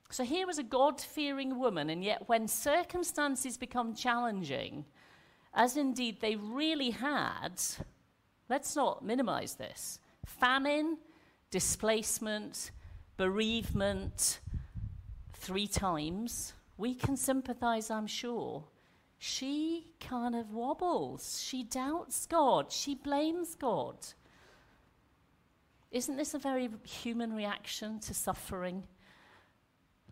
So 0.10 0.25
here 0.25 0.48
was 0.48 0.60
a 0.60 0.63
God 0.63 1.00
fearing 1.00 1.57
woman, 1.57 1.89
and 1.89 2.03
yet 2.03 2.27
when 2.27 2.50
circumstances 2.50 3.55
become 3.55 3.95
challenging, 3.95 4.83
as 5.53 5.77
indeed 5.77 6.19
they 6.19 6.36
really 6.36 6.89
had, 6.89 7.62
let's 8.50 8.75
not 8.75 9.05
minimize 9.05 9.55
this 9.55 10.00
famine, 10.25 10.98
displacement, 11.51 12.72
bereavement 13.17 14.39
three 15.34 15.67
times, 15.67 16.53
we 16.77 16.96
can 16.96 17.17
sympathize, 17.17 17.91
I'm 17.91 18.08
sure. 18.08 18.63
She 19.20 19.93
kind 20.00 20.36
of 20.36 20.51
wobbles. 20.51 21.41
She 21.41 21.63
doubts 21.63 22.25
God. 22.25 22.72
She 22.72 22.96
blames 22.96 23.55
God. 23.55 23.96
Isn't 25.91 26.17
this 26.17 26.34
a 26.34 26.39
very 26.39 26.70
human 26.84 27.34
reaction 27.34 28.00
to 28.00 28.13
suffering? 28.13 28.84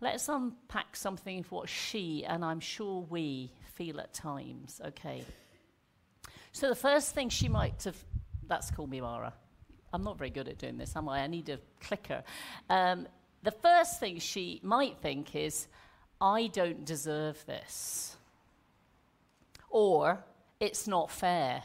Let's 0.00 0.28
unpack 0.28 0.96
something 0.96 1.40
of 1.40 1.52
what 1.52 1.68
she 1.68 2.24
and 2.24 2.44
I'm 2.44 2.60
sure 2.60 3.04
we 3.08 3.52
feel 3.74 4.00
at 4.00 4.14
times, 4.14 4.80
okay? 4.84 5.24
So, 6.52 6.68
the 6.68 6.74
first 6.74 7.14
thing 7.14 7.28
she 7.28 7.48
might 7.48 7.82
have, 7.84 7.96
that's 8.46 8.70
called 8.70 8.90
me 8.90 9.00
Mara. 9.00 9.32
I'm 9.92 10.02
not 10.02 10.18
very 10.18 10.30
good 10.30 10.48
at 10.48 10.58
doing 10.58 10.78
this, 10.78 10.96
am 10.96 11.08
I? 11.08 11.20
I 11.20 11.26
need 11.26 11.48
a 11.48 11.58
clicker. 11.80 12.22
Um, 12.70 13.06
the 13.42 13.50
first 13.50 14.00
thing 14.00 14.18
she 14.18 14.60
might 14.62 14.98
think 14.98 15.34
is, 15.34 15.66
I 16.20 16.46
don't 16.46 16.84
deserve 16.84 17.44
this. 17.46 18.16
Or, 19.68 20.24
it's 20.60 20.86
not 20.86 21.10
fair. 21.10 21.62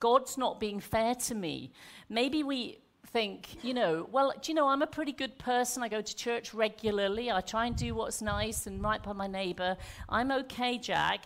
God's 0.00 0.38
not 0.38 0.60
being 0.60 0.80
fair 0.80 1.14
to 1.16 1.34
me. 1.34 1.72
Maybe 2.08 2.42
we 2.42 2.78
think, 3.08 3.64
you 3.64 3.74
know, 3.74 4.08
well, 4.12 4.32
do 4.40 4.52
you 4.52 4.54
know, 4.54 4.68
I'm 4.68 4.82
a 4.82 4.86
pretty 4.86 5.12
good 5.12 5.38
person. 5.38 5.82
I 5.82 5.88
go 5.88 6.00
to 6.00 6.16
church 6.16 6.54
regularly. 6.54 7.30
I 7.30 7.40
try 7.40 7.66
and 7.66 7.74
do 7.74 7.94
what's 7.94 8.22
nice 8.22 8.66
and 8.66 8.82
right 8.82 9.02
by 9.02 9.12
my 9.12 9.26
neighbor. 9.26 9.76
I'm 10.08 10.30
okay, 10.30 10.78
Jack. 10.78 11.24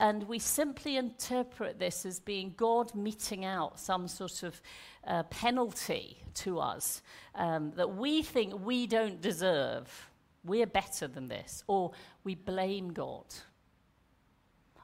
And 0.00 0.26
we 0.26 0.38
simply 0.38 0.96
interpret 0.96 1.78
this 1.78 2.06
as 2.06 2.18
being 2.20 2.54
God 2.56 2.94
meting 2.94 3.44
out 3.44 3.78
some 3.78 4.08
sort 4.08 4.42
of 4.42 4.58
uh, 5.06 5.24
penalty 5.24 6.16
to 6.36 6.58
us 6.58 7.02
um, 7.34 7.72
that 7.76 7.96
we 7.96 8.22
think 8.22 8.64
we 8.64 8.86
don't 8.86 9.20
deserve. 9.20 10.08
We're 10.42 10.66
better 10.66 11.06
than 11.06 11.28
this. 11.28 11.64
Or 11.66 11.92
we 12.24 12.34
blame 12.34 12.94
God. 12.94 13.26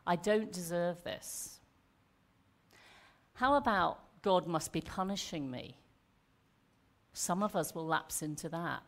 I 0.06 0.16
don't 0.16 0.52
deserve 0.52 1.02
this. 1.02 1.60
How 3.32 3.54
about 3.54 4.00
God 4.20 4.46
must 4.46 4.70
be 4.70 4.82
punishing 4.82 5.50
me? 5.50 5.78
Some 7.14 7.42
of 7.42 7.56
us 7.56 7.74
will 7.74 7.86
lapse 7.86 8.20
into 8.20 8.50
that 8.50 8.82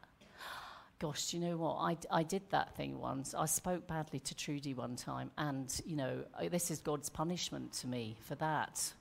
gosh, 0.98 1.32
you 1.32 1.40
know 1.40 1.56
what? 1.56 1.76
I, 1.76 1.96
I 2.10 2.22
did 2.22 2.42
that 2.50 2.74
thing 2.74 2.98
once. 2.98 3.34
I 3.34 3.46
spoke 3.46 3.86
badly 3.86 4.20
to 4.20 4.34
Trudy 4.34 4.74
one 4.74 4.96
time, 4.96 5.30
and, 5.38 5.80
you 5.86 5.96
know, 5.96 6.24
this 6.50 6.70
is 6.70 6.80
God's 6.80 7.08
punishment 7.08 7.72
to 7.74 7.86
me 7.86 8.16
for 8.20 8.34
that. 8.36 8.92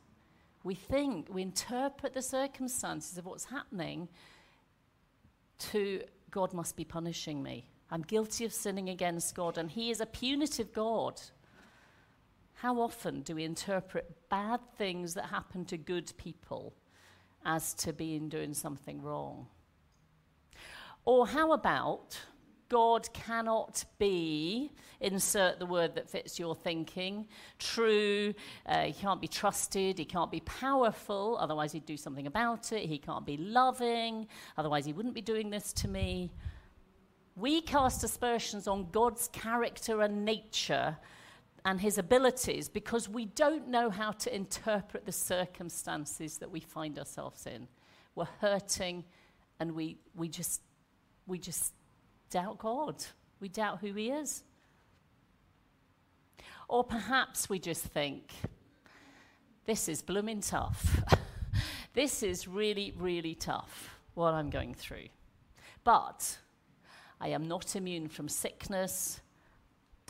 We 0.63 0.75
think, 0.75 1.27
we 1.29 1.41
interpret 1.41 2.13
the 2.13 2.21
circumstances 2.21 3.17
of 3.17 3.25
what's 3.25 3.45
happening 3.45 4.09
to 5.71 6.03
God 6.29 6.53
must 6.53 6.75
be 6.75 6.83
punishing 6.83 7.41
me. 7.41 7.69
I'm 7.89 8.01
guilty 8.01 8.45
of 8.45 8.53
sinning 8.53 8.89
against 8.89 9.33
God, 9.33 9.57
and 9.57 9.71
He 9.71 9.89
is 9.89 10.01
a 10.01 10.05
punitive 10.05 10.73
God. 10.73 11.19
How 12.53 12.79
often 12.79 13.21
do 13.21 13.35
we 13.35 13.43
interpret 13.43 14.29
bad 14.29 14.59
things 14.77 15.13
that 15.13 15.25
happen 15.25 15.65
to 15.65 15.77
good 15.77 16.11
people 16.17 16.73
as 17.45 17.73
to 17.75 17.93
being 17.93 18.29
doing 18.29 18.53
something 18.53 19.01
wrong? 19.01 19.47
Or 21.07 21.25
how 21.25 21.53
about 21.53 22.19
God 22.67 23.07
cannot 23.13 23.85
be, 23.97 24.73
insert 24.99 25.57
the 25.57 25.65
word 25.65 25.95
that 25.95 26.09
fits 26.09 26.37
your 26.37 26.53
thinking, 26.53 27.29
true, 27.59 28.33
uh, 28.65 28.81
he 28.81 28.91
can't 28.91 29.21
be 29.21 29.27
trusted, 29.29 29.97
he 29.97 30.03
can't 30.03 30.29
be 30.29 30.41
powerful, 30.41 31.37
otherwise 31.39 31.71
he'd 31.71 31.85
do 31.85 31.95
something 31.95 32.27
about 32.27 32.73
it, 32.73 32.81
he 32.89 32.97
can't 32.97 33.25
be 33.25 33.37
loving, 33.37 34.27
otherwise 34.57 34.85
he 34.85 34.91
wouldn't 34.91 35.15
be 35.15 35.21
doing 35.21 35.49
this 35.49 35.71
to 35.71 35.87
me. 35.87 36.29
We 37.37 37.61
cast 37.61 38.03
aspersions 38.03 38.67
on 38.67 38.89
God's 38.91 39.29
character 39.29 40.01
and 40.01 40.25
nature 40.25 40.97
and 41.63 41.79
his 41.79 41.97
abilities 41.97 42.67
because 42.67 43.07
we 43.07 43.27
don't 43.27 43.69
know 43.69 43.89
how 43.89 44.11
to 44.11 44.35
interpret 44.35 45.05
the 45.05 45.13
circumstances 45.13 46.37
that 46.39 46.51
we 46.51 46.59
find 46.59 46.99
ourselves 46.99 47.45
in. 47.45 47.69
We're 48.13 48.27
hurting 48.41 49.05
and 49.61 49.71
we, 49.71 49.99
we 50.13 50.27
just 50.27 50.61
we 51.27 51.37
just 51.37 51.73
doubt 52.29 52.57
God. 52.57 53.05
We 53.39 53.49
doubt 53.49 53.79
who 53.81 53.93
He 53.93 54.09
is. 54.09 54.43
Or 56.67 56.83
perhaps 56.83 57.49
we 57.49 57.59
just 57.59 57.83
think, 57.83 58.33
this 59.65 59.87
is 59.87 60.01
blooming 60.01 60.41
tough. 60.41 61.03
this 61.93 62.23
is 62.23 62.47
really, 62.47 62.93
really 62.97 63.35
tough, 63.35 63.97
what 64.15 64.33
I'm 64.33 64.49
going 64.49 64.73
through. 64.73 65.07
But 65.83 66.37
I 67.21 67.29
am 67.29 67.47
not 67.47 67.75
immune 67.75 68.09
from 68.09 68.27
sickness. 68.27 69.21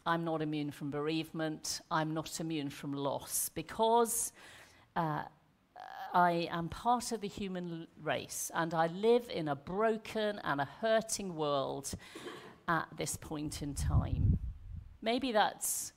I'm 0.06 0.24
not 0.24 0.42
immune 0.42 0.72
from 0.72 0.90
bereavement. 0.90 1.82
I'm 1.92 2.14
not 2.14 2.40
immune 2.40 2.70
from 2.70 2.94
loss 2.94 3.50
because 3.50 4.32
uh, 4.96 5.24
I 6.18 6.48
am 6.50 6.68
part 6.68 7.12
of 7.12 7.22
the 7.22 7.28
human 7.28 7.86
race 8.02 8.50
and 8.56 8.74
I 8.74 8.88
live 8.88 9.30
in 9.30 9.48
a 9.48 9.56
broken 9.56 10.42
and 10.44 10.60
a 10.60 10.68
hurting 10.82 11.36
world 11.36 11.94
at 12.68 12.88
this 12.98 13.16
point 13.16 13.62
in 13.62 13.76
time. 13.76 14.40
Maybe 15.00 15.32
that's 15.32 15.94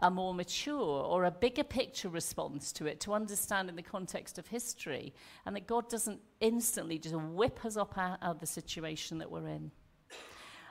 a 0.00 0.12
more 0.12 0.32
mature 0.32 0.80
or 0.80 1.24
a 1.24 1.32
bigger 1.32 1.64
picture 1.64 2.08
response 2.08 2.70
to 2.74 2.86
it 2.86 3.00
to 3.00 3.14
understand 3.14 3.68
in 3.68 3.74
the 3.74 3.82
context 3.82 4.38
of 4.38 4.46
history 4.46 5.12
and 5.44 5.56
that 5.56 5.66
God 5.66 5.88
doesn't 5.88 6.20
instantly 6.38 6.96
just 6.96 7.16
whip 7.16 7.64
us 7.64 7.76
up 7.76 7.98
out 7.98 8.22
of 8.22 8.38
the 8.38 8.46
situation 8.46 9.18
that 9.18 9.28
we're 9.28 9.48
in. 9.48 9.72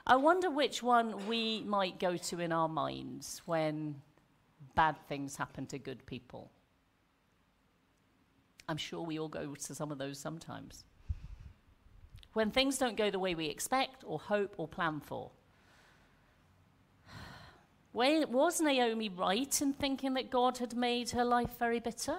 I 0.08 0.16
wonder 0.16 0.50
which 0.50 0.82
one 0.82 1.28
we 1.28 1.62
might 1.64 2.00
go 2.00 2.16
to 2.16 2.40
in 2.40 2.54
our 2.54 2.70
minds 2.70 3.42
when 3.46 3.96
bad 4.76 4.96
things 5.10 5.36
happen 5.36 5.66
to 5.66 5.78
good 5.78 6.06
people. 6.06 6.52
I'm 8.67 8.77
sure 8.77 9.01
we 9.01 9.19
all 9.19 9.27
go 9.27 9.55
to 9.55 9.75
some 9.75 9.91
of 9.91 9.98
those 9.98 10.19
sometimes. 10.19 10.84
When 12.34 12.51
things 12.51 12.77
don't 12.77 12.98
go 12.98 13.10
the 13.10 13.19
way 13.19 13.36
we 13.36 13.48
expect 13.48 14.03
or 14.05 14.19
hope 14.19 14.55
or 14.57 14.67
plan 14.67 15.00
for. 15.00 15.31
Was 17.93 18.60
Naomi 18.60 19.07
right 19.07 19.62
in 19.62 19.72
thinking 19.72 20.15
that 20.15 20.29
God 20.29 20.57
had 20.57 20.75
made 20.75 21.12
her 21.12 21.24
life 21.24 21.57
very 21.57 21.79
bitter? 21.79 22.17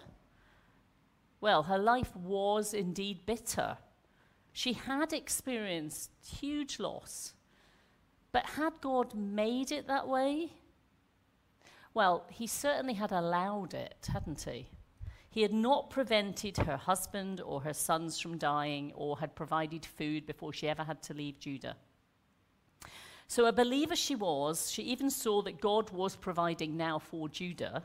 Well, 1.40 1.64
her 1.64 1.76
life 1.76 2.16
was 2.16 2.72
indeed 2.72 3.26
bitter. 3.26 3.76
She 4.52 4.72
had 4.72 5.12
experienced 5.12 6.10
huge 6.26 6.78
loss. 6.78 7.34
But 8.32 8.46
had 8.46 8.80
God 8.80 9.14
made 9.14 9.70
it 9.70 9.86
that 9.86 10.08
way? 10.08 10.52
Well, 11.92 12.24
he 12.30 12.46
certainly 12.46 12.94
had 12.94 13.12
allowed 13.12 13.74
it, 13.74 14.08
hadn't 14.10 14.42
he? 14.42 14.68
He 15.36 15.42
had 15.42 15.52
not 15.52 15.90
prevented 15.90 16.56
her 16.56 16.78
husband 16.78 17.42
or 17.42 17.60
her 17.60 17.74
sons 17.74 18.18
from 18.18 18.38
dying 18.38 18.90
or 18.94 19.18
had 19.18 19.34
provided 19.34 19.84
food 19.84 20.24
before 20.24 20.50
she 20.50 20.66
ever 20.66 20.82
had 20.82 21.02
to 21.02 21.12
leave 21.12 21.38
Judah. 21.38 21.76
So, 23.28 23.44
a 23.44 23.52
believer 23.52 23.96
she 23.96 24.14
was, 24.14 24.70
she 24.70 24.82
even 24.84 25.10
saw 25.10 25.42
that 25.42 25.60
God 25.60 25.90
was 25.90 26.16
providing 26.16 26.78
now 26.78 26.98
for 26.98 27.28
Judah, 27.28 27.82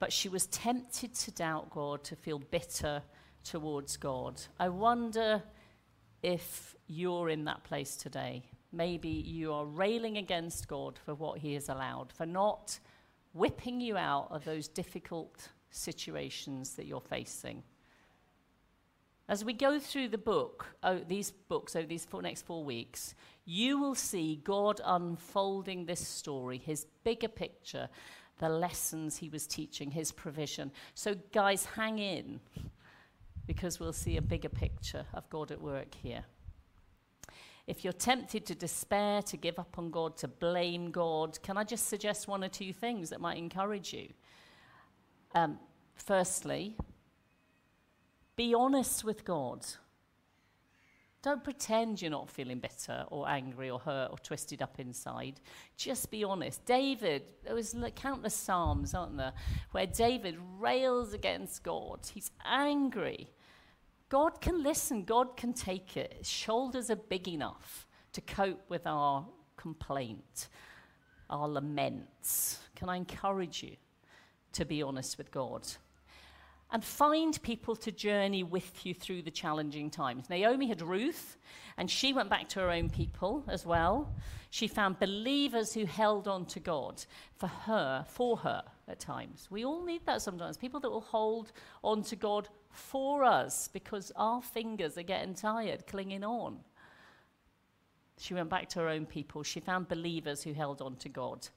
but 0.00 0.12
she 0.12 0.28
was 0.28 0.48
tempted 0.48 1.14
to 1.14 1.30
doubt 1.30 1.70
God, 1.70 2.02
to 2.02 2.16
feel 2.16 2.40
bitter 2.40 3.00
towards 3.44 3.96
God. 3.96 4.42
I 4.58 4.68
wonder 4.68 5.40
if 6.20 6.74
you're 6.88 7.28
in 7.28 7.44
that 7.44 7.62
place 7.62 7.94
today. 7.94 8.42
Maybe 8.72 9.08
you 9.08 9.52
are 9.52 9.66
railing 9.66 10.16
against 10.16 10.66
God 10.66 10.98
for 11.04 11.14
what 11.14 11.38
He 11.38 11.54
has 11.54 11.68
allowed, 11.68 12.12
for 12.12 12.26
not 12.26 12.80
whipping 13.34 13.80
you 13.80 13.96
out 13.96 14.26
of 14.32 14.44
those 14.44 14.66
difficult 14.66 15.48
situations 15.72 16.74
that 16.76 16.86
you're 16.86 17.00
facing. 17.00 17.62
As 19.28 19.44
we 19.44 19.52
go 19.52 19.78
through 19.78 20.08
the 20.08 20.18
book, 20.18 20.66
oh, 20.82 20.98
these 21.08 21.30
books 21.30 21.74
over 21.74 21.86
these 21.86 22.04
four, 22.04 22.22
next 22.22 22.42
four 22.42 22.64
weeks, 22.64 23.14
you 23.44 23.80
will 23.80 23.94
see 23.94 24.40
God 24.44 24.80
unfolding 24.84 25.86
this 25.86 26.06
story, 26.06 26.58
His 26.58 26.86
bigger 27.02 27.28
picture, 27.28 27.88
the 28.38 28.48
lessons 28.48 29.16
He 29.16 29.28
was 29.28 29.46
teaching, 29.46 29.90
His 29.90 30.12
provision. 30.12 30.70
So, 30.94 31.14
guys, 31.32 31.64
hang 31.64 31.98
in 31.98 32.40
because 33.46 33.80
we'll 33.80 33.92
see 33.92 34.16
a 34.16 34.22
bigger 34.22 34.48
picture 34.48 35.06
of 35.14 35.28
God 35.30 35.50
at 35.50 35.60
work 35.60 35.94
here. 35.94 36.24
If 37.66 37.84
you're 37.84 37.92
tempted 37.92 38.44
to 38.46 38.54
despair, 38.54 39.22
to 39.22 39.36
give 39.36 39.58
up 39.58 39.78
on 39.78 39.90
God, 39.90 40.16
to 40.18 40.28
blame 40.28 40.90
God, 40.90 41.40
can 41.42 41.56
I 41.56 41.64
just 41.64 41.88
suggest 41.88 42.26
one 42.26 42.42
or 42.42 42.48
two 42.48 42.72
things 42.72 43.10
that 43.10 43.20
might 43.20 43.38
encourage 43.38 43.92
you? 43.92 44.08
Um, 45.34 45.58
firstly, 45.94 46.76
be 48.36 48.54
honest 48.54 49.04
with 49.04 49.24
God. 49.24 49.64
Don't 51.22 51.44
pretend 51.44 52.02
you're 52.02 52.10
not 52.10 52.28
feeling 52.28 52.58
bitter 52.58 53.04
or 53.08 53.28
angry 53.28 53.70
or 53.70 53.78
hurt 53.78 54.08
or 54.10 54.18
twisted 54.18 54.60
up 54.60 54.80
inside. 54.80 55.40
Just 55.76 56.10
be 56.10 56.24
honest. 56.24 56.64
David, 56.66 57.22
there 57.44 57.54
was 57.54 57.76
countless 57.94 58.34
psalms, 58.34 58.92
aren't 58.92 59.16
there, 59.16 59.32
where 59.70 59.86
David 59.86 60.36
rails 60.58 61.14
against 61.14 61.62
God. 61.62 62.00
He's 62.12 62.32
angry. 62.44 63.28
God 64.08 64.40
can 64.40 64.62
listen, 64.64 65.04
God 65.04 65.36
can 65.36 65.52
take 65.52 65.96
it. 65.96 66.14
His 66.18 66.28
shoulders 66.28 66.90
are 66.90 66.96
big 66.96 67.28
enough 67.28 67.86
to 68.14 68.20
cope 68.20 68.68
with 68.68 68.86
our 68.86 69.24
complaint, 69.56 70.48
our 71.30 71.48
laments. 71.48 72.58
Can 72.74 72.88
I 72.88 72.96
encourage 72.96 73.62
you 73.62 73.76
to 74.52 74.64
be 74.64 74.82
honest 74.82 75.18
with 75.18 75.30
God? 75.30 75.66
and 76.72 76.82
find 76.82 77.40
people 77.42 77.76
to 77.76 77.92
journey 77.92 78.42
with 78.42 78.86
you 78.86 78.94
through 78.94 79.20
the 79.22 79.30
challenging 79.30 79.90
times. 79.90 80.30
Naomi 80.30 80.66
had 80.66 80.80
Ruth, 80.80 81.36
and 81.76 81.90
she 81.90 82.14
went 82.14 82.30
back 82.30 82.48
to 82.48 82.60
her 82.60 82.70
own 82.70 82.88
people 82.88 83.44
as 83.46 83.66
well. 83.66 84.10
She 84.48 84.66
found 84.66 84.98
believers 84.98 85.74
who 85.74 85.84
held 85.84 86.26
on 86.26 86.46
to 86.46 86.60
God 86.60 87.04
for 87.36 87.46
her, 87.46 88.06
for 88.08 88.38
her 88.38 88.64
at 88.88 89.00
times. 89.00 89.48
We 89.50 89.66
all 89.66 89.84
need 89.84 90.06
that 90.06 90.22
sometimes. 90.22 90.56
People 90.56 90.80
that 90.80 90.90
will 90.90 91.02
hold 91.02 91.52
on 91.84 92.02
to 92.04 92.16
God 92.16 92.48
for 92.70 93.22
us 93.22 93.68
because 93.68 94.10
our 94.16 94.40
fingers 94.40 94.96
are 94.96 95.02
getting 95.02 95.34
tired 95.34 95.86
clinging 95.86 96.24
on. 96.24 96.58
She 98.16 98.32
went 98.32 98.48
back 98.48 98.70
to 98.70 98.80
her 98.80 98.88
own 98.88 99.04
people. 99.04 99.42
She 99.42 99.60
found 99.60 99.88
believers 99.88 100.42
who 100.42 100.54
held 100.54 100.80
on 100.80 100.96
to 100.96 101.10
God. 101.10 101.48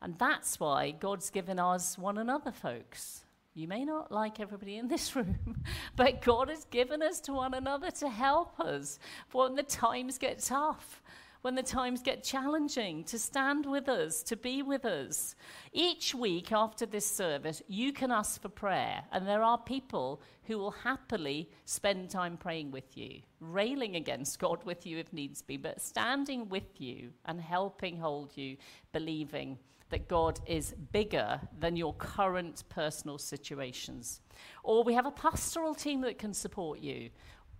And 0.00 0.16
that's 0.18 0.60
why 0.60 0.92
God's 0.92 1.30
given 1.30 1.58
us 1.58 1.98
one 1.98 2.18
another, 2.18 2.52
folks. 2.52 3.24
You 3.54 3.66
may 3.66 3.84
not 3.84 4.12
like 4.12 4.38
everybody 4.38 4.76
in 4.76 4.86
this 4.86 5.16
room, 5.16 5.64
but 5.96 6.22
God 6.22 6.48
has 6.48 6.64
given 6.66 7.02
us 7.02 7.20
to 7.22 7.32
one 7.32 7.54
another 7.54 7.90
to 7.90 8.08
help 8.08 8.60
us 8.60 9.00
when 9.32 9.56
the 9.56 9.64
times 9.64 10.16
get 10.16 10.38
tough, 10.38 11.02
when 11.42 11.56
the 11.56 11.62
times 11.64 12.00
get 12.00 12.22
challenging, 12.22 13.02
to 13.04 13.18
stand 13.18 13.66
with 13.66 13.88
us, 13.88 14.22
to 14.22 14.36
be 14.36 14.62
with 14.62 14.84
us. 14.84 15.34
Each 15.72 16.14
week 16.14 16.52
after 16.52 16.86
this 16.86 17.10
service, 17.10 17.60
you 17.66 17.92
can 17.92 18.12
ask 18.12 18.40
for 18.40 18.48
prayer, 18.48 19.02
and 19.10 19.26
there 19.26 19.42
are 19.42 19.58
people 19.58 20.22
who 20.44 20.58
will 20.58 20.70
happily 20.70 21.50
spend 21.64 22.10
time 22.10 22.36
praying 22.36 22.70
with 22.70 22.96
you, 22.96 23.22
railing 23.40 23.96
against 23.96 24.38
God 24.38 24.62
with 24.64 24.86
you 24.86 24.98
if 24.98 25.12
needs 25.12 25.42
be, 25.42 25.56
but 25.56 25.80
standing 25.80 26.48
with 26.48 26.80
you 26.80 27.10
and 27.24 27.40
helping 27.40 27.98
hold 27.98 28.36
you, 28.36 28.56
believing 28.92 29.58
that 29.90 30.08
God 30.08 30.40
is 30.46 30.74
bigger 30.92 31.40
than 31.58 31.76
your 31.76 31.94
current 31.94 32.64
personal 32.68 33.18
situations. 33.18 34.20
Or 34.62 34.84
we 34.84 34.94
have 34.94 35.06
a 35.06 35.10
pastoral 35.10 35.74
team 35.74 36.00
that 36.02 36.18
can 36.18 36.34
support 36.34 36.80
you. 36.80 37.10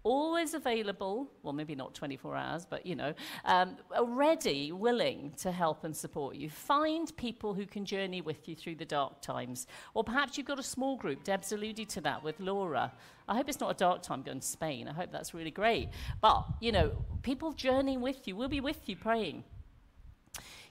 Always 0.04 0.54
available, 0.54 1.30
well, 1.42 1.52
maybe 1.52 1.74
not 1.74 1.92
24 1.92 2.36
hours, 2.36 2.64
but 2.64 2.86
you 2.86 2.94
know, 2.94 3.12
um, 3.44 3.76
ready, 4.06 4.70
willing 4.70 5.32
to 5.38 5.50
help 5.50 5.84
and 5.84 5.94
support 5.94 6.36
you. 6.36 6.48
Find 6.48 7.14
people 7.16 7.52
who 7.52 7.66
can 7.66 7.84
journey 7.84 8.20
with 8.20 8.48
you 8.48 8.54
through 8.54 8.76
the 8.76 8.84
dark 8.84 9.20
times. 9.20 9.66
Or 9.94 10.04
perhaps 10.04 10.38
you've 10.38 10.46
got 10.46 10.58
a 10.58 10.62
small 10.62 10.96
group. 10.96 11.24
Deb's 11.24 11.52
alluded 11.52 11.88
to 11.90 12.00
that 12.02 12.22
with 12.22 12.38
Laura. 12.38 12.92
I 13.28 13.36
hope 13.36 13.48
it's 13.48 13.60
not 13.60 13.70
a 13.70 13.74
dark 13.74 14.02
time 14.02 14.22
going 14.22 14.40
to 14.40 14.46
Spain. 14.46 14.88
I 14.88 14.92
hope 14.92 15.10
that's 15.10 15.34
really 15.34 15.50
great. 15.50 15.88
But, 16.22 16.46
you 16.60 16.72
know, 16.72 16.92
people 17.22 17.52
journeying 17.52 18.00
with 18.00 18.26
you, 18.26 18.36
we'll 18.36 18.48
be 18.48 18.60
with 18.60 18.88
you 18.88 18.96
praying. 18.96 19.44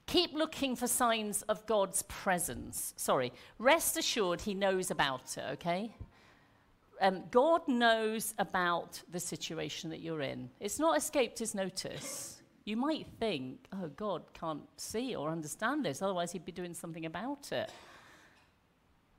Keep 0.08 0.34
looking 0.34 0.76
for 0.78 0.88
signs 0.88 1.42
of 1.44 1.66
God's 1.66 2.02
presence. 2.04 2.94
Sorry, 2.96 3.34
rest 3.60 3.98
assured 3.98 4.42
He 4.42 4.54
knows 4.54 4.90
about 4.90 5.38
it, 5.38 5.44
okay? 5.54 5.94
Um, 7.02 7.24
God 7.30 7.68
knows 7.68 8.34
about 8.40 9.02
the 9.12 9.20
situation 9.20 9.90
that 9.90 10.00
you're 10.00 10.22
in. 10.22 10.50
It's 10.62 10.80
not 10.80 10.98
escaped 10.98 11.40
His 11.40 11.54
notice. 11.54 12.42
You 12.64 12.78
might 12.78 13.06
think, 13.20 13.60
oh, 13.74 13.90
God 13.96 14.24
can't 14.34 14.64
see 14.78 15.14
or 15.14 15.30
understand 15.30 15.86
this, 15.86 16.02
otherwise, 16.02 16.32
He'd 16.32 16.46
be 16.46 16.54
doing 16.54 16.74
something 16.74 17.06
about 17.06 17.52
it. 17.52 17.70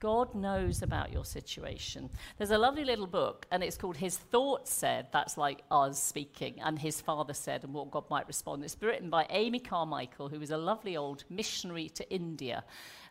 God 0.00 0.32
knows 0.32 0.82
about 0.82 1.12
your 1.12 1.24
situation. 1.24 2.08
There's 2.36 2.52
a 2.52 2.58
lovely 2.58 2.84
little 2.84 3.08
book, 3.08 3.46
and 3.50 3.64
it's 3.64 3.76
called 3.76 3.96
His 3.96 4.16
Thoughts 4.16 4.72
Said. 4.72 5.08
That's 5.12 5.36
like 5.36 5.62
us 5.72 6.00
speaking, 6.00 6.60
and 6.62 6.78
His 6.78 7.00
Father 7.00 7.34
said, 7.34 7.64
and 7.64 7.74
what 7.74 7.90
God 7.90 8.04
might 8.08 8.28
respond. 8.28 8.62
It's 8.62 8.76
written 8.80 9.10
by 9.10 9.26
Amy 9.30 9.58
Carmichael, 9.58 10.28
who 10.28 10.38
was 10.38 10.52
a 10.52 10.56
lovely 10.56 10.96
old 10.96 11.24
missionary 11.28 11.88
to 11.90 12.08
India 12.12 12.62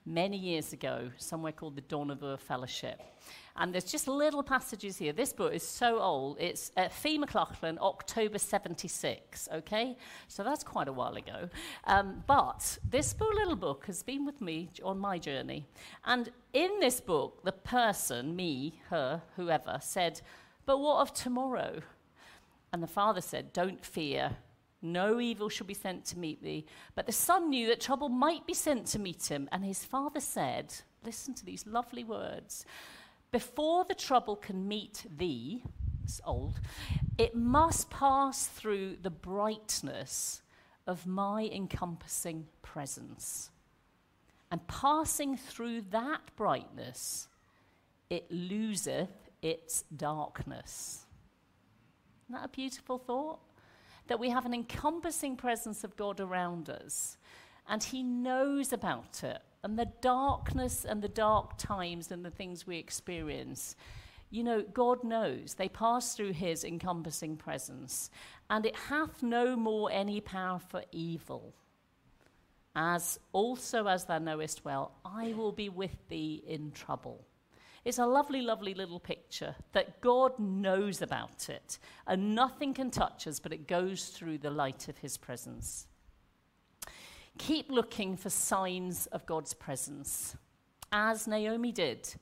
many 0.07 0.37
years 0.37 0.71
ago, 0.71 1.11
somewhere 1.17 1.51
called 1.51 1.75
the 1.75 1.81
Dohnavur 1.81 2.39
Fellowship. 2.39 3.01
And 3.57 3.73
there's 3.73 3.83
just 3.83 4.07
little 4.07 4.41
passages 4.41 4.97
here. 4.97 5.11
This 5.11 5.33
book 5.33 5.53
is 5.53 5.63
so 5.63 5.99
old. 5.99 6.37
It's 6.39 6.71
uh, 6.77 6.87
Fee 6.87 7.17
McLaughlin, 7.17 7.77
October 7.81 8.37
76, 8.37 9.49
okay? 9.51 9.97
So 10.27 10.43
that's 10.43 10.63
quite 10.63 10.87
a 10.87 10.93
while 10.93 11.15
ago. 11.15 11.49
Um, 11.85 12.23
but 12.25 12.77
this 12.89 13.15
little 13.19 13.55
book 13.55 13.85
has 13.87 14.01
been 14.01 14.25
with 14.25 14.39
me 14.39 14.69
on 14.83 14.97
my 14.97 15.17
journey. 15.17 15.67
And 16.05 16.29
in 16.53 16.79
this 16.79 17.01
book, 17.01 17.43
the 17.43 17.51
person, 17.51 18.35
me, 18.35 18.79
her, 18.89 19.21
whoever, 19.35 19.79
said, 19.81 20.21
But 20.65 20.79
what 20.79 21.01
of 21.01 21.13
tomorrow? 21.13 21.81
And 22.71 22.81
the 22.81 22.87
father 22.87 23.21
said, 23.21 23.51
Don't 23.53 23.83
fear. 23.83 24.37
No 24.93 25.19
evil 25.19 25.49
shall 25.49 25.67
be 25.67 25.73
sent 25.73 26.05
to 26.05 26.17
meet 26.17 26.41
thee. 26.41 26.65
But 26.95 27.05
the 27.05 27.11
son 27.11 27.49
knew 27.49 27.67
that 27.67 27.81
trouble 27.81 28.09
might 28.09 28.45
be 28.47 28.53
sent 28.53 28.87
to 28.87 28.99
meet 28.99 29.25
him. 29.25 29.49
And 29.51 29.63
his 29.63 29.83
father 29.83 30.19
said, 30.19 30.73
Listen 31.03 31.33
to 31.35 31.45
these 31.45 31.65
lovely 31.67 32.03
words. 32.03 32.65
Before 33.31 33.85
the 33.85 33.95
trouble 33.95 34.35
can 34.35 34.67
meet 34.67 35.05
thee, 35.17 35.63
it's 36.03 36.21
old, 36.25 36.59
it 37.17 37.35
must 37.35 37.89
pass 37.89 38.47
through 38.47 38.97
the 39.01 39.09
brightness 39.09 40.41
of 40.85 41.05
my 41.05 41.49
encompassing 41.53 42.47
presence. 42.61 43.51
And 44.49 44.65
passing 44.67 45.35
through 45.35 45.81
that 45.91 46.21
brightness, 46.37 47.27
it 48.09 48.31
loseth 48.31 49.29
its 49.41 49.83
darkness. 49.95 51.05
Isn't 52.25 52.41
that 52.41 52.45
a 52.45 52.49
beautiful 52.49 52.97
thought? 52.97 53.39
That 54.07 54.19
we 54.19 54.29
have 54.29 54.45
an 54.45 54.53
encompassing 54.53 55.35
presence 55.35 55.83
of 55.83 55.95
God 55.97 56.19
around 56.19 56.69
us. 56.69 57.17
And 57.67 57.83
He 57.83 58.03
knows 58.03 58.71
about 58.73 59.23
it. 59.23 59.39
And 59.63 59.77
the 59.77 59.91
darkness 60.01 60.85
and 60.85 61.01
the 61.01 61.09
dark 61.09 61.57
times 61.57 62.11
and 62.11 62.23
the 62.23 62.31
things 62.31 62.65
we 62.65 62.77
experience, 62.77 63.75
you 64.29 64.43
know, 64.43 64.61
God 64.61 65.03
knows. 65.03 65.55
They 65.55 65.69
pass 65.69 66.15
through 66.15 66.33
His 66.33 66.63
encompassing 66.63 67.37
presence. 67.37 68.09
And 68.49 68.65
it 68.65 68.75
hath 68.75 69.21
no 69.23 69.55
more 69.55 69.91
any 69.91 70.21
power 70.21 70.59
for 70.59 70.83
evil. 70.91 71.53
As 72.75 73.19
also 73.33 73.87
as 73.87 74.05
thou 74.05 74.19
knowest 74.19 74.63
well, 74.63 74.91
I 75.03 75.33
will 75.33 75.51
be 75.51 75.67
with 75.67 76.07
thee 76.09 76.43
in 76.47 76.71
trouble. 76.71 77.25
It's 77.87 77.99
a 77.99 78.05
lovely, 78.05 78.41
lovely 78.41 78.73
little 78.73 78.99
picture 78.99 79.55
that 79.71 80.01
God 80.01 80.37
knows 80.37 81.01
about 81.01 81.47
it, 81.47 81.79
and 82.05 82.35
nothing 82.35 82.73
can 82.73 82.91
touch 82.91 83.25
us, 83.27 83.39
but 83.39 83.53
it 83.53 83.65
goes 83.65 84.09
through 84.09 84.39
the 84.39 84.51
light 84.51 84.89
of 84.89 84.97
his 84.97 85.15
presence. 85.15 85.87
Keep 87.37 87.71
looking 87.71 88.17
for 88.17 88.29
signs 88.29 89.05
of 89.05 89.25
God's 89.25 89.53
presence, 89.53 90.35
as 90.91 91.27
Naomi 91.27 91.71
did. 91.71 92.13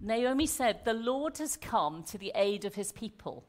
Naomi 0.00 0.46
said, 0.46 0.84
The 0.84 0.94
Lord 0.94 1.38
has 1.38 1.56
come 1.56 2.04
to 2.04 2.16
the 2.16 2.30
aid 2.36 2.64
of 2.64 2.76
his 2.76 2.92
people 2.92 3.44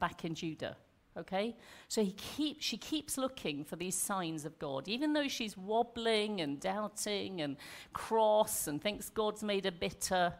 back 0.00 0.24
in 0.24 0.34
Judah. 0.34 0.78
Okay? 1.18 1.54
So 1.88 2.02
he 2.02 2.12
keep, 2.12 2.62
she 2.62 2.78
keeps 2.78 3.18
looking 3.18 3.64
for 3.64 3.76
these 3.76 3.96
signs 3.96 4.46
of 4.46 4.58
God, 4.58 4.88
even 4.88 5.12
though 5.12 5.28
she's 5.28 5.58
wobbling 5.58 6.40
and 6.40 6.58
doubting 6.58 7.42
and 7.42 7.58
cross 7.92 8.66
and 8.66 8.80
thinks 8.80 9.10
God's 9.10 9.42
made 9.42 9.66
her 9.66 9.70
bitter. 9.70 10.32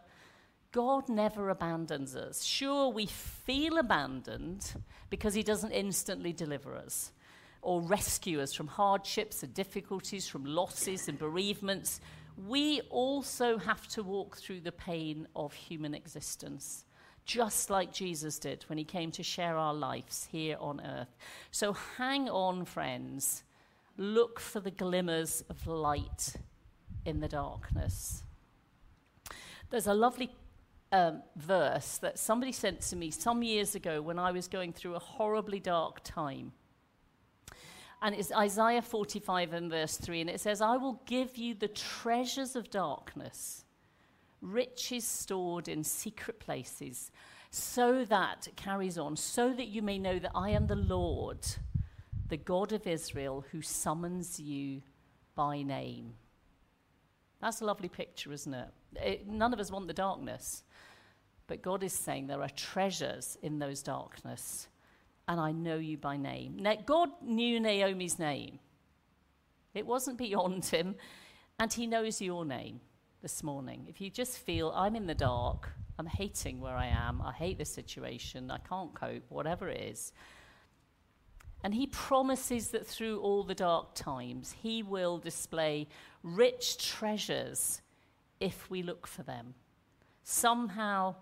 God 0.73 1.11
never 1.11 1.51
abandons 1.51 2.17
us. 2.17 2.43
Sure, 2.43 2.89
we 2.89 3.07
feel 3.07 3.77
abandoned 3.79 4.75
because 5.11 5.35
He 5.35 5.43
doesn't 5.43 5.73
instantly 5.73 6.33
deliver 6.33 6.75
us 6.75 7.13
or 7.61 7.83
rescue 7.83 8.41
us 8.41 8.55
from 8.55 8.67
hardships 8.67 9.43
and 9.43 9.55
difficulties, 9.55 10.27
from 10.27 10.45
losses 10.45 11.09
and 11.09 11.19
bereavements. 11.19 12.01
We 12.49 12.81
also 12.91 13.59
have 13.59 13.87
to 13.89 14.03
walk 14.03 14.39
through 14.39 14.61
the 14.61 14.73
pain 14.73 15.29
of 15.37 15.53
human 15.53 15.95
existence, 15.95 16.87
just 17.27 17.69
like 17.69 17.93
Jesus 17.93 18.39
did 18.39 18.65
when 18.69 18.79
He 18.79 18.85
came 18.85 19.11
to 19.13 19.23
share 19.23 19.59
our 19.59 19.75
lives 19.75 20.27
here 20.33 20.57
on 20.59 20.81
earth. 20.81 21.15
So 21.51 21.75
hang 21.99 22.31
on, 22.31 22.65
friends. 22.65 23.45
Look 23.99 24.41
for 24.41 24.61
the 24.61 24.71
glimmers 24.71 25.45
of 25.51 25.67
light 25.67 26.35
in 27.05 27.21
the 27.21 27.29
darkness. 27.29 28.23
There's 29.71 29.87
a 29.87 29.95
lovely 29.95 30.31
um, 30.93 31.23
verse 31.37 31.99
that 31.99 32.19
somebody 32.19 32.53
sent 32.53 32.83
to 32.83 32.97
me 32.97 33.11
some 33.11 33.43
years 33.43 33.75
ago 33.75 34.03
when 34.03 34.19
I 34.19 34.31
was 34.31 34.47
going 34.47 34.73
through 34.73 34.95
a 34.95 35.01
horribly 35.01 35.59
dark 35.59 36.01
time. 36.05 36.53
And 38.03 38.15
it's 38.15 38.33
Isaiah 38.33 38.83
45 38.83 39.53
and 39.53 39.71
verse 39.71 39.97
3, 39.97 40.23
and 40.23 40.31
it 40.31 40.41
says, 40.41 40.61
I 40.61 40.77
will 40.77 41.01
give 41.07 41.37
you 41.39 41.55
the 41.55 41.69
treasures 41.69 42.57
of 42.57 42.69
darkness, 42.69 43.65
riches 44.41 45.07
stored 45.07 45.69
in 45.69 45.85
secret 45.85 46.41
places, 46.41 47.11
so 47.51 48.05
that, 48.07 48.49
carries 48.57 48.99
on, 48.99 49.17
so 49.17 49.53
that 49.53 49.69
you 49.69 49.83
may 49.83 49.99
know 49.99 50.19
that 50.19 50.33
I 50.35 50.51
am 50.51 50.67
the 50.67 50.75
Lord, 50.77 51.47
the 52.29 52.37
God 52.37 52.73
of 52.73 52.87
Israel, 52.87 53.45
who 53.53 53.63
summons 53.63 54.41
you 54.41 54.83
by 55.37 55.63
name. 55.63 56.15
That's 57.41 57.61
a 57.61 57.65
lovely 57.65 57.89
picture, 57.89 58.33
isn't 58.33 58.55
it? 58.55 58.69
it? 58.97 59.29
None 59.29 59.53
of 59.53 59.61
us 59.61 59.71
want 59.71 59.87
the 59.87 59.95
darkness. 59.95 60.65
But 61.53 61.61
God 61.61 61.83
is 61.83 61.93
saying 61.93 62.29
there 62.29 62.41
are 62.41 62.49
treasures 62.49 63.37
in 63.43 63.59
those 63.59 63.83
darkness, 63.83 64.69
and 65.29 65.39
I 65.39 65.53
know 65.53 65.77
you 65.77 65.99
by 65.99 66.17
name. 66.17 66.57
Now, 66.59 66.77
God 66.87 67.11
knew 67.21 67.61
Naomi's 67.61 68.19
name, 68.19 68.59
it 69.75 69.87
wasn't 69.87 70.17
beyond 70.17 70.65
him, 70.65 70.95
and 71.61 71.71
He 71.71 71.87
knows 71.87 72.23
your 72.23 72.47
name 72.47 72.81
this 73.21 73.43
morning. 73.43 73.85
If 73.87 74.01
you 74.01 74.09
just 74.09 74.39
feel, 74.39 74.73
I'm 74.75 74.97
in 74.97 75.07
the 75.07 75.15
dark, 75.15 75.69
I'm 75.99 76.07
hating 76.07 76.59
where 76.59 76.75
I 76.75 76.87
am, 76.87 77.21
I 77.21 77.33
hate 77.35 77.59
this 77.59 77.69
situation, 77.69 78.51
I 78.51 78.57
can't 78.67 78.95
cope, 78.95 79.25
whatever 79.29 79.69
it 79.69 79.83
is. 79.83 80.15
And 81.63 81.75
he 81.75 81.87
promises 81.87 82.69
that 82.69 82.87
through 82.87 83.21
all 83.21 83.45
the 83.45 83.55
dark 83.55 83.95
times, 83.95 84.55
he 84.63 84.83
will 84.83 85.19
display 85.19 85.87
rich 86.23 86.79
treasures 86.79 87.83
if 88.41 88.71
we 88.71 88.83
look 88.83 89.07
for 89.07 89.23
them. 89.23 89.53
Somehow, 90.25 91.17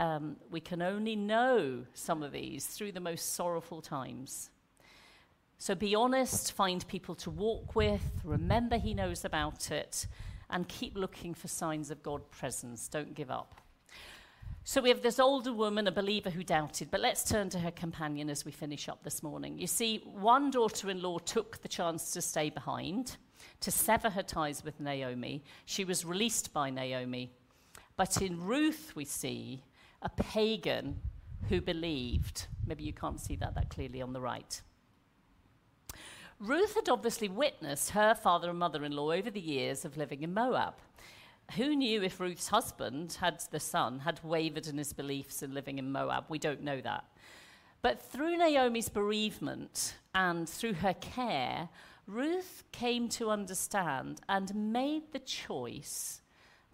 um, 0.00 0.36
we 0.50 0.60
can 0.60 0.80
only 0.80 1.14
know 1.14 1.84
some 1.92 2.22
of 2.22 2.32
these 2.32 2.66
through 2.66 2.92
the 2.92 3.00
most 3.00 3.34
sorrowful 3.34 3.82
times. 3.82 4.48
So 5.58 5.74
be 5.74 5.94
honest, 5.94 6.52
find 6.52 6.88
people 6.88 7.14
to 7.16 7.30
walk 7.30 7.76
with, 7.76 8.00
remember 8.24 8.78
He 8.78 8.94
knows 8.94 9.26
about 9.26 9.70
it, 9.70 10.06
and 10.48 10.66
keep 10.66 10.96
looking 10.96 11.34
for 11.34 11.48
signs 11.48 11.90
of 11.90 12.02
God's 12.02 12.24
presence. 12.30 12.88
Don't 12.88 13.14
give 13.14 13.30
up. 13.30 13.60
So 14.64 14.80
we 14.80 14.88
have 14.88 15.02
this 15.02 15.18
older 15.18 15.52
woman, 15.52 15.86
a 15.86 15.92
believer 15.92 16.30
who 16.30 16.44
doubted, 16.44 16.90
but 16.90 17.00
let's 17.00 17.22
turn 17.22 17.50
to 17.50 17.58
her 17.58 17.70
companion 17.70 18.30
as 18.30 18.46
we 18.46 18.52
finish 18.52 18.88
up 18.88 19.02
this 19.04 19.22
morning. 19.22 19.58
You 19.58 19.66
see, 19.66 19.98
one 20.04 20.50
daughter 20.50 20.88
in 20.88 21.02
law 21.02 21.18
took 21.18 21.60
the 21.60 21.68
chance 21.68 22.10
to 22.12 22.22
stay 22.22 22.48
behind, 22.48 23.18
to 23.60 23.70
sever 23.70 24.08
her 24.08 24.22
ties 24.22 24.64
with 24.64 24.80
Naomi. 24.80 25.44
She 25.66 25.84
was 25.84 26.06
released 26.06 26.54
by 26.54 26.70
Naomi. 26.70 27.32
But 27.96 28.22
in 28.22 28.42
Ruth, 28.42 28.92
we 28.96 29.04
see 29.04 29.62
a 30.02 30.08
pagan 30.08 31.00
who 31.48 31.60
believed. 31.60 32.46
Maybe 32.66 32.84
you 32.84 32.92
can't 32.92 33.20
see 33.20 33.36
that 33.36 33.54
that 33.54 33.70
clearly 33.70 34.02
on 34.02 34.12
the 34.12 34.20
right. 34.20 34.60
Ruth 36.38 36.74
had 36.74 36.88
obviously 36.88 37.28
witnessed 37.28 37.90
her 37.90 38.14
father 38.14 38.48
and 38.48 38.58
mother 38.58 38.84
in 38.84 38.92
law 38.92 39.12
over 39.12 39.30
the 39.30 39.40
years 39.40 39.84
of 39.84 39.96
living 39.96 40.22
in 40.22 40.32
Moab. 40.32 40.74
Who 41.56 41.76
knew 41.76 42.02
if 42.02 42.20
Ruth's 42.20 42.48
husband, 42.48 43.18
had 43.20 43.42
the 43.50 43.60
son, 43.60 44.00
had 44.00 44.22
wavered 44.24 44.66
in 44.66 44.78
his 44.78 44.92
beliefs 44.92 45.42
in 45.42 45.52
living 45.52 45.78
in 45.78 45.92
Moab? 45.92 46.24
We 46.28 46.38
don't 46.38 46.62
know 46.62 46.80
that. 46.80 47.04
But 47.82 48.00
through 48.00 48.38
Naomi's 48.38 48.88
bereavement 48.88 49.96
and 50.14 50.48
through 50.48 50.74
her 50.74 50.94
care, 50.94 51.68
Ruth 52.06 52.64
came 52.72 53.08
to 53.10 53.30
understand 53.30 54.20
and 54.28 54.72
made 54.72 55.12
the 55.12 55.18
choice 55.18 56.20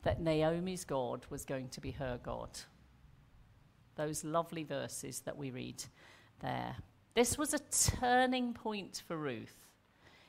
that 0.02 0.20
Naomi's 0.20 0.84
God 0.84 1.26
was 1.30 1.44
going 1.44 1.68
to 1.70 1.80
be 1.80 1.92
her 1.92 2.20
God 2.22 2.50
those 3.96 4.24
lovely 4.24 4.62
verses 4.62 5.20
that 5.20 5.36
we 5.36 5.50
read 5.50 5.82
there. 6.40 6.76
This 7.14 7.38
was 7.38 7.54
a 7.54 7.58
turning 7.98 8.52
point 8.52 9.02
for 9.06 9.16
Ruth. 9.16 9.66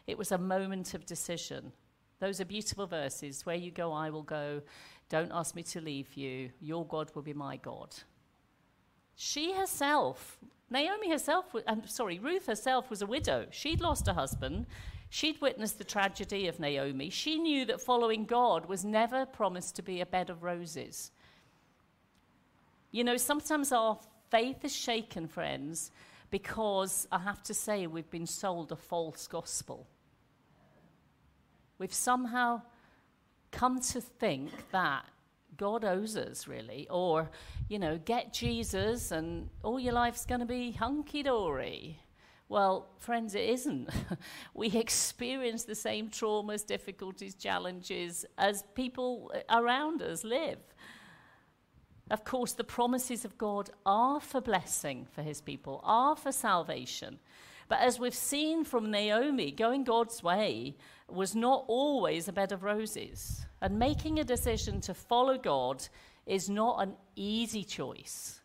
It 0.08 0.18
was 0.18 0.32
a 0.32 0.38
moment 0.38 0.94
of 0.94 1.06
decision. 1.06 1.74
Those 2.20 2.40
are 2.42 2.46
beautiful 2.46 2.88
verses. 2.88 3.46
Where 3.46 3.56
you 3.56 3.72
go, 3.72 3.92
I 3.92 4.10
will 4.10 4.24
go. 4.24 4.62
Don't 5.10 5.32
ask 5.34 5.56
me 5.56 5.64
to 5.64 5.82
leave 5.82 6.14
you. 6.16 6.50
Your 6.62 6.86
God 6.86 7.12
will 7.14 7.22
be 7.22 7.34
my 7.34 7.58
God. 7.58 7.94
She 9.16 9.54
herself, 9.54 10.38
Naomi 10.70 11.10
herself, 11.10 11.46
I'm 11.68 11.88
sorry, 11.88 12.20
Ruth 12.20 12.46
herself 12.46 12.90
was 12.90 13.02
a 13.02 13.08
widow. 13.08 13.48
She'd 13.52 13.82
lost 13.82 14.08
a 14.08 14.14
husband. 14.14 14.68
She'd 15.10 15.42
witnessed 15.42 15.78
the 15.78 15.84
tragedy 15.84 16.48
of 16.48 16.60
Naomi. 16.60 17.10
She 17.10 17.40
knew 17.40 17.66
that 17.66 17.82
following 17.82 18.26
God 18.26 18.68
was 18.68 18.84
never 18.84 19.26
promised 19.26 19.76
to 19.78 19.82
be 19.82 20.02
a 20.02 20.06
bed 20.06 20.30
of 20.30 20.44
roses. 20.44 21.12
You 22.98 23.04
know, 23.04 23.18
sometimes 23.18 23.72
our 23.72 24.00
faith 24.32 24.66
is 24.66 24.76
shaken, 24.76 25.28
friends, 25.28 25.92
because 26.32 27.08
I 27.12 27.20
have 27.20 27.44
to 27.44 27.54
say 27.54 27.86
we've 27.86 28.10
been 28.10 28.26
sold 28.26 28.72
a 28.72 28.76
false 28.76 29.28
gospel. 29.28 29.86
We've 31.78 31.94
somehow 31.94 32.64
come 33.52 33.82
to 33.82 34.02
think 34.02 34.50
that 34.72 35.06
God 35.58 35.86
owes 35.86 36.18
us, 36.18 36.48
really, 36.48 36.88
or, 36.90 37.30
you 37.70 37.78
know, 37.78 38.00
get 38.04 38.34
Jesus 38.34 39.12
and 39.12 39.52
all 39.62 39.80
your 39.80 39.94
life's 39.94 40.26
going 40.26 40.42
to 40.42 40.48
be 40.48 40.72
hunky 40.72 41.22
dory. 41.22 42.00
Well, 42.50 42.88
friends, 42.98 43.36
it 43.36 43.48
isn't. 43.48 43.92
we 44.56 44.70
experience 44.70 45.66
the 45.66 45.76
same 45.76 46.10
traumas, 46.10 46.66
difficulties, 46.66 47.36
challenges 47.36 48.26
as 48.40 48.64
people 48.74 49.32
around 49.52 50.02
us 50.02 50.24
live. 50.24 50.58
Of 52.10 52.24
course, 52.24 52.54
the 52.54 52.64
promises 52.64 53.26
of 53.26 53.38
God 53.38 53.70
are 53.86 54.20
for 54.20 54.40
blessing 54.40 55.08
for 55.12 55.22
his 55.22 55.42
people, 55.42 55.82
are 55.84 56.16
for 56.16 56.32
salvation. 56.32 57.20
But 57.70 57.80
as 57.80 58.00
we've 58.00 58.16
seen 58.16 58.64
from 58.64 58.92
Naomi, 58.92 59.52
going 59.52 59.84
God's 59.84 60.24
way 60.24 60.76
was 61.10 61.36
not 61.36 61.66
always 61.68 62.28
a 62.28 62.34
bed 62.34 62.52
of 62.52 62.64
roses. 62.64 63.46
And 63.62 63.78
making 63.78 64.20
a 64.20 64.24
decision 64.24 64.80
to 64.82 64.94
follow 64.94 65.38
God 65.38 65.86
is 66.26 66.50
not 66.50 66.82
an 66.82 66.94
easy 67.16 67.64
choice. 67.64 68.40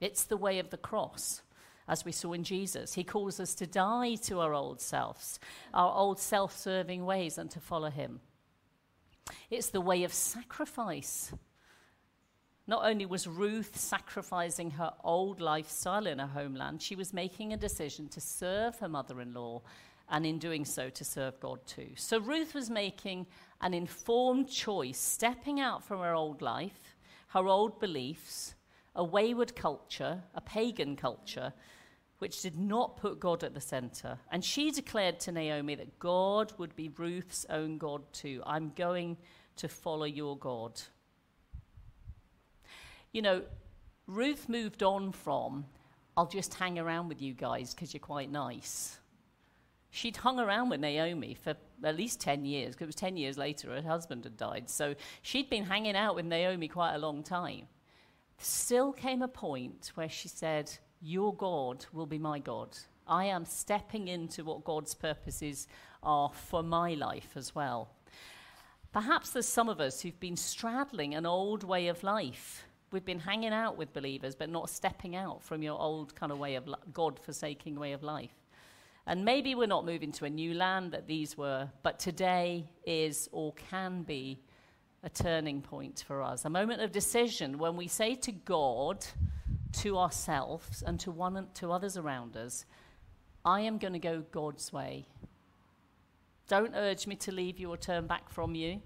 It's 0.00 0.24
the 0.24 0.36
way 0.36 0.58
of 0.58 0.68
the 0.68 0.76
cross, 0.76 1.42
as 1.88 2.04
we 2.04 2.12
saw 2.12 2.34
in 2.34 2.44
Jesus. 2.44 2.92
He 2.92 3.04
calls 3.04 3.40
us 3.40 3.54
to 3.54 3.66
die 3.66 4.16
to 4.24 4.40
our 4.40 4.52
old 4.52 4.80
selves, 4.82 5.38
our 5.72 5.94
old 5.94 6.18
self 6.18 6.54
serving 6.56 7.06
ways, 7.06 7.38
and 7.38 7.50
to 7.52 7.60
follow 7.60 7.90
him. 7.90 8.20
It's 9.50 9.70
the 9.70 9.80
way 9.80 10.04
of 10.04 10.12
sacrifice 10.12 11.32
not 12.66 12.84
only 12.84 13.06
was 13.06 13.28
Ruth 13.28 13.76
sacrificing 13.76 14.72
her 14.72 14.92
old 15.04 15.40
lifestyle 15.40 16.06
in 16.06 16.18
her 16.18 16.26
homeland, 16.26 16.82
she 16.82 16.96
was 16.96 17.12
making 17.12 17.52
a 17.52 17.56
decision 17.56 18.08
to 18.08 18.20
serve 18.20 18.78
her 18.78 18.88
mother 18.88 19.20
in 19.20 19.32
law 19.32 19.62
and 20.08 20.26
in 20.26 20.38
doing 20.38 20.64
so 20.64 20.88
to 20.90 21.04
serve 21.04 21.38
God 21.40 21.60
too. 21.66 21.90
So 21.96 22.18
Ruth 22.18 22.54
was 22.54 22.70
making 22.70 23.26
an 23.60 23.74
informed 23.74 24.48
choice, 24.48 24.98
stepping 24.98 25.60
out 25.60 25.84
from 25.84 26.00
her 26.00 26.14
old 26.14 26.42
life, 26.42 26.96
her 27.28 27.46
old 27.46 27.80
beliefs, 27.80 28.54
a 28.94 29.04
wayward 29.04 29.54
culture, 29.54 30.22
a 30.34 30.40
pagan 30.40 30.96
culture, 30.96 31.52
which 32.18 32.40
did 32.40 32.56
not 32.56 32.96
put 32.96 33.20
God 33.20 33.44
at 33.44 33.54
the 33.54 33.60
center. 33.60 34.18
And 34.30 34.44
she 34.44 34.70
declared 34.70 35.20
to 35.20 35.32
Naomi 35.32 35.74
that 35.74 35.98
God 35.98 36.52
would 36.58 36.74
be 36.74 36.90
Ruth's 36.96 37.44
own 37.50 37.78
God 37.78 38.02
too. 38.12 38.42
I'm 38.46 38.72
going 38.74 39.18
to 39.56 39.68
follow 39.68 40.06
your 40.06 40.36
God. 40.38 40.80
You 43.16 43.22
know, 43.22 43.42
Ruth 44.06 44.46
moved 44.46 44.82
on 44.82 45.10
from, 45.10 45.64
I'll 46.18 46.26
just 46.26 46.52
hang 46.52 46.78
around 46.78 47.08
with 47.08 47.22
you 47.22 47.32
guys 47.32 47.72
because 47.72 47.94
you're 47.94 47.98
quite 47.98 48.30
nice. 48.30 48.98
She'd 49.88 50.18
hung 50.18 50.38
around 50.38 50.68
with 50.68 50.80
Naomi 50.80 51.32
for 51.32 51.54
at 51.82 51.96
least 51.96 52.20
10 52.20 52.44
years, 52.44 52.74
because 52.74 52.82
it 52.82 52.88
was 52.88 52.94
10 52.96 53.16
years 53.16 53.38
later 53.38 53.70
her 53.70 53.80
husband 53.80 54.24
had 54.24 54.36
died. 54.36 54.68
So 54.68 54.94
she'd 55.22 55.48
been 55.48 55.64
hanging 55.64 55.96
out 55.96 56.14
with 56.14 56.26
Naomi 56.26 56.68
quite 56.68 56.94
a 56.94 56.98
long 56.98 57.22
time. 57.22 57.68
Still 58.36 58.92
came 58.92 59.22
a 59.22 59.28
point 59.28 59.92
where 59.94 60.10
she 60.10 60.28
said, 60.28 60.70
Your 61.00 61.34
God 61.34 61.86
will 61.94 62.04
be 62.04 62.18
my 62.18 62.38
God. 62.38 62.76
I 63.06 63.24
am 63.24 63.46
stepping 63.46 64.08
into 64.08 64.44
what 64.44 64.62
God's 64.62 64.92
purposes 64.92 65.68
are 66.02 66.32
for 66.34 66.62
my 66.62 66.92
life 66.92 67.30
as 67.34 67.54
well. 67.54 67.88
Perhaps 68.92 69.30
there's 69.30 69.48
some 69.48 69.70
of 69.70 69.80
us 69.80 70.02
who've 70.02 70.20
been 70.20 70.36
straddling 70.36 71.14
an 71.14 71.24
old 71.24 71.64
way 71.64 71.88
of 71.88 72.02
life 72.02 72.65
We've 72.92 73.04
been 73.04 73.20
hanging 73.20 73.52
out 73.52 73.76
with 73.76 73.92
believers, 73.92 74.34
but 74.34 74.48
not 74.48 74.70
stepping 74.70 75.16
out 75.16 75.42
from 75.42 75.62
your 75.62 75.78
old 75.78 76.14
kind 76.14 76.30
of 76.30 76.38
way 76.38 76.54
of 76.54 76.68
li- 76.68 76.74
God 76.92 77.18
forsaking 77.18 77.78
way 77.78 77.92
of 77.92 78.02
life. 78.02 78.34
And 79.06 79.24
maybe 79.24 79.54
we're 79.54 79.66
not 79.66 79.84
moving 79.84 80.12
to 80.12 80.24
a 80.24 80.30
new 80.30 80.54
land 80.54 80.92
that 80.92 81.06
these 81.06 81.36
were, 81.36 81.68
but 81.82 81.98
today 81.98 82.68
is 82.84 83.28
or 83.32 83.52
can 83.54 84.02
be 84.02 84.40
a 85.02 85.08
turning 85.08 85.62
point 85.62 86.04
for 86.06 86.22
us, 86.22 86.44
a 86.44 86.50
moment 86.50 86.82
of 86.82 86.90
decision 86.90 87.58
when 87.58 87.76
we 87.76 87.86
say 87.86 88.14
to 88.16 88.32
God, 88.32 89.06
to 89.72 89.98
ourselves, 89.98 90.82
and 90.82 90.98
to 91.00 91.10
one 91.10 91.46
to 91.54 91.70
others 91.70 91.96
around 91.96 92.36
us, 92.36 92.64
I 93.44 93.60
am 93.60 93.78
going 93.78 93.92
to 93.92 94.00
go 94.00 94.24
God's 94.32 94.72
way. 94.72 95.06
Don't 96.48 96.74
urge 96.74 97.06
me 97.06 97.14
to 97.16 97.32
leave 97.32 97.58
you 97.58 97.70
or 97.70 97.76
turn 97.76 98.06
back 98.06 98.28
from 98.28 98.54
you. 98.54 98.80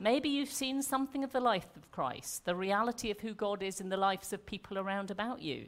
Maybe 0.00 0.28
you've 0.28 0.50
seen 0.50 0.82
something 0.82 1.24
of 1.24 1.32
the 1.32 1.40
life 1.40 1.68
of 1.76 1.90
Christ, 1.90 2.44
the 2.44 2.56
reality 2.56 3.10
of 3.10 3.20
who 3.20 3.34
God 3.34 3.62
is 3.62 3.80
in 3.80 3.88
the 3.88 3.96
lives 3.96 4.32
of 4.32 4.44
people 4.44 4.78
around 4.78 5.10
about 5.10 5.40
you. 5.40 5.66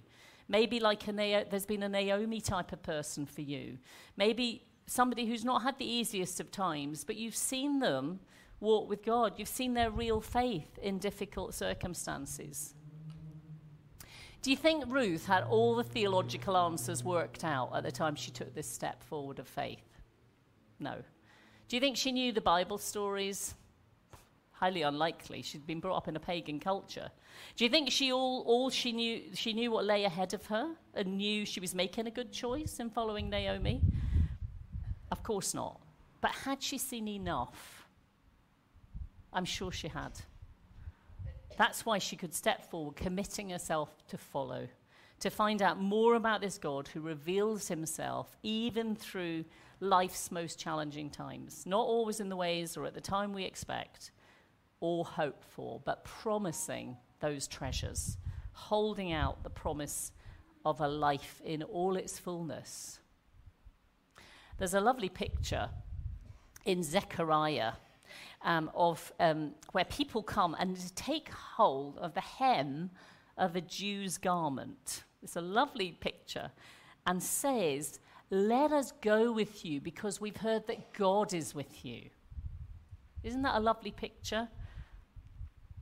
Maybe 0.48 0.78
like 0.80 1.08
a 1.08 1.12
there's 1.12 1.66
been 1.66 1.82
a 1.82 1.88
Naomi 1.88 2.40
type 2.40 2.72
of 2.72 2.82
person 2.82 3.26
for 3.26 3.42
you. 3.42 3.78
Maybe 4.16 4.64
somebody 4.86 5.26
who's 5.26 5.44
not 5.44 5.62
had 5.62 5.78
the 5.78 5.90
easiest 5.90 6.40
of 6.40 6.50
times, 6.50 7.04
but 7.04 7.16
you've 7.16 7.36
seen 7.36 7.80
them 7.80 8.20
walk 8.60 8.88
with 8.88 9.04
God. 9.04 9.34
You've 9.36 9.48
seen 9.48 9.74
their 9.74 9.90
real 9.90 10.20
faith 10.20 10.78
in 10.80 10.98
difficult 10.98 11.54
circumstances. 11.54 12.74
Do 14.42 14.50
you 14.50 14.56
think 14.56 14.84
Ruth 14.86 15.26
had 15.26 15.42
all 15.42 15.74
the 15.74 15.82
theological 15.82 16.56
answers 16.56 17.02
worked 17.02 17.42
out 17.42 17.72
at 17.74 17.82
the 17.82 17.90
time 17.90 18.14
she 18.14 18.30
took 18.30 18.54
this 18.54 18.68
step 18.68 19.02
forward 19.02 19.40
of 19.40 19.48
faith? 19.48 20.00
No. 20.78 21.02
Do 21.68 21.76
you 21.76 21.80
think 21.80 21.96
she 21.96 22.12
knew 22.12 22.30
the 22.30 22.40
Bible 22.40 22.78
stories? 22.78 23.56
Highly 24.58 24.82
unlikely. 24.82 25.42
She'd 25.42 25.66
been 25.66 25.80
brought 25.80 25.96
up 25.96 26.08
in 26.08 26.16
a 26.16 26.20
pagan 26.20 26.58
culture. 26.58 27.10
Do 27.56 27.64
you 27.64 27.70
think 27.70 27.90
she 27.90 28.12
all, 28.12 28.42
all 28.46 28.70
she 28.70 28.92
knew 28.92 29.22
she 29.34 29.52
knew 29.52 29.70
what 29.70 29.84
lay 29.84 30.04
ahead 30.04 30.32
of 30.32 30.46
her 30.46 30.70
and 30.94 31.18
knew 31.18 31.44
she 31.44 31.60
was 31.60 31.74
making 31.74 32.06
a 32.06 32.10
good 32.10 32.32
choice 32.32 32.80
in 32.80 32.90
following 32.90 33.28
Naomi? 33.28 33.82
Of 35.12 35.22
course 35.22 35.54
not. 35.54 35.80
But 36.20 36.30
had 36.30 36.62
she 36.62 36.78
seen 36.78 37.06
enough? 37.06 37.86
I'm 39.32 39.44
sure 39.44 39.70
she 39.70 39.88
had. 39.88 40.12
That's 41.58 41.84
why 41.84 41.98
she 41.98 42.16
could 42.16 42.34
step 42.34 42.70
forward, 42.70 42.96
committing 42.96 43.50
herself 43.50 43.90
to 44.08 44.18
follow, 44.18 44.68
to 45.20 45.30
find 45.30 45.60
out 45.62 45.78
more 45.78 46.14
about 46.14 46.40
this 46.40 46.58
God 46.58 46.88
who 46.88 47.00
reveals 47.00 47.68
himself 47.68 48.36
even 48.42 48.96
through 48.96 49.44
life's 49.80 50.30
most 50.30 50.58
challenging 50.58 51.10
times. 51.10 51.64
Not 51.66 51.84
always 51.86 52.20
in 52.20 52.30
the 52.30 52.36
ways 52.36 52.76
or 52.76 52.86
at 52.86 52.94
the 52.94 53.00
time 53.00 53.32
we 53.32 53.44
expect, 53.44 54.10
or 54.80 55.04
hope 55.04 55.42
for, 55.42 55.80
but 55.84 56.04
promising 56.04 56.96
those 57.20 57.46
treasures, 57.46 58.18
holding 58.52 59.12
out 59.12 59.42
the 59.42 59.50
promise 59.50 60.12
of 60.64 60.80
a 60.80 60.88
life 60.88 61.40
in 61.44 61.62
all 61.62 61.96
its 61.96 62.18
fullness. 62.18 62.98
There's 64.58 64.74
a 64.74 64.80
lovely 64.80 65.08
picture 65.08 65.68
in 66.64 66.82
Zechariah 66.82 67.72
um, 68.42 68.70
of 68.74 69.12
um, 69.20 69.52
where 69.72 69.84
people 69.84 70.22
come 70.22 70.56
and 70.58 70.94
take 70.96 71.30
hold 71.30 71.98
of 71.98 72.14
the 72.14 72.20
hem 72.20 72.90
of 73.36 73.56
a 73.56 73.60
Jew's 73.60 74.18
garment. 74.18 75.04
It's 75.22 75.36
a 75.36 75.40
lovely 75.40 75.92
picture 75.92 76.50
and 77.06 77.22
says, 77.22 77.98
Let 78.30 78.72
us 78.72 78.92
go 79.00 79.32
with 79.32 79.64
you 79.64 79.80
because 79.80 80.20
we've 80.20 80.36
heard 80.36 80.66
that 80.66 80.92
God 80.92 81.34
is 81.34 81.54
with 81.54 81.84
you. 81.84 82.02
Isn't 83.22 83.42
that 83.42 83.56
a 83.56 83.60
lovely 83.60 83.90
picture? 83.90 84.48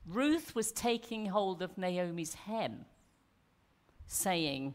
Ruth 0.07 0.55
was 0.55 0.71
taking 0.71 1.27
hold 1.27 1.63
of 1.63 1.79
Naomi's 1.79 2.35
hem, 2.35 2.85
saying, 4.07 4.75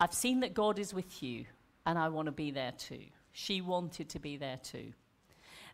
I've 0.00 0.14
seen 0.14 0.40
that 0.40 0.54
God 0.54 0.78
is 0.78 0.94
with 0.94 1.22
you, 1.22 1.44
and 1.84 1.98
I 1.98 2.08
want 2.08 2.26
to 2.26 2.32
be 2.32 2.50
there 2.50 2.72
too. 2.72 3.04
She 3.32 3.60
wanted 3.60 4.08
to 4.10 4.18
be 4.18 4.36
there 4.36 4.58
too. 4.62 4.92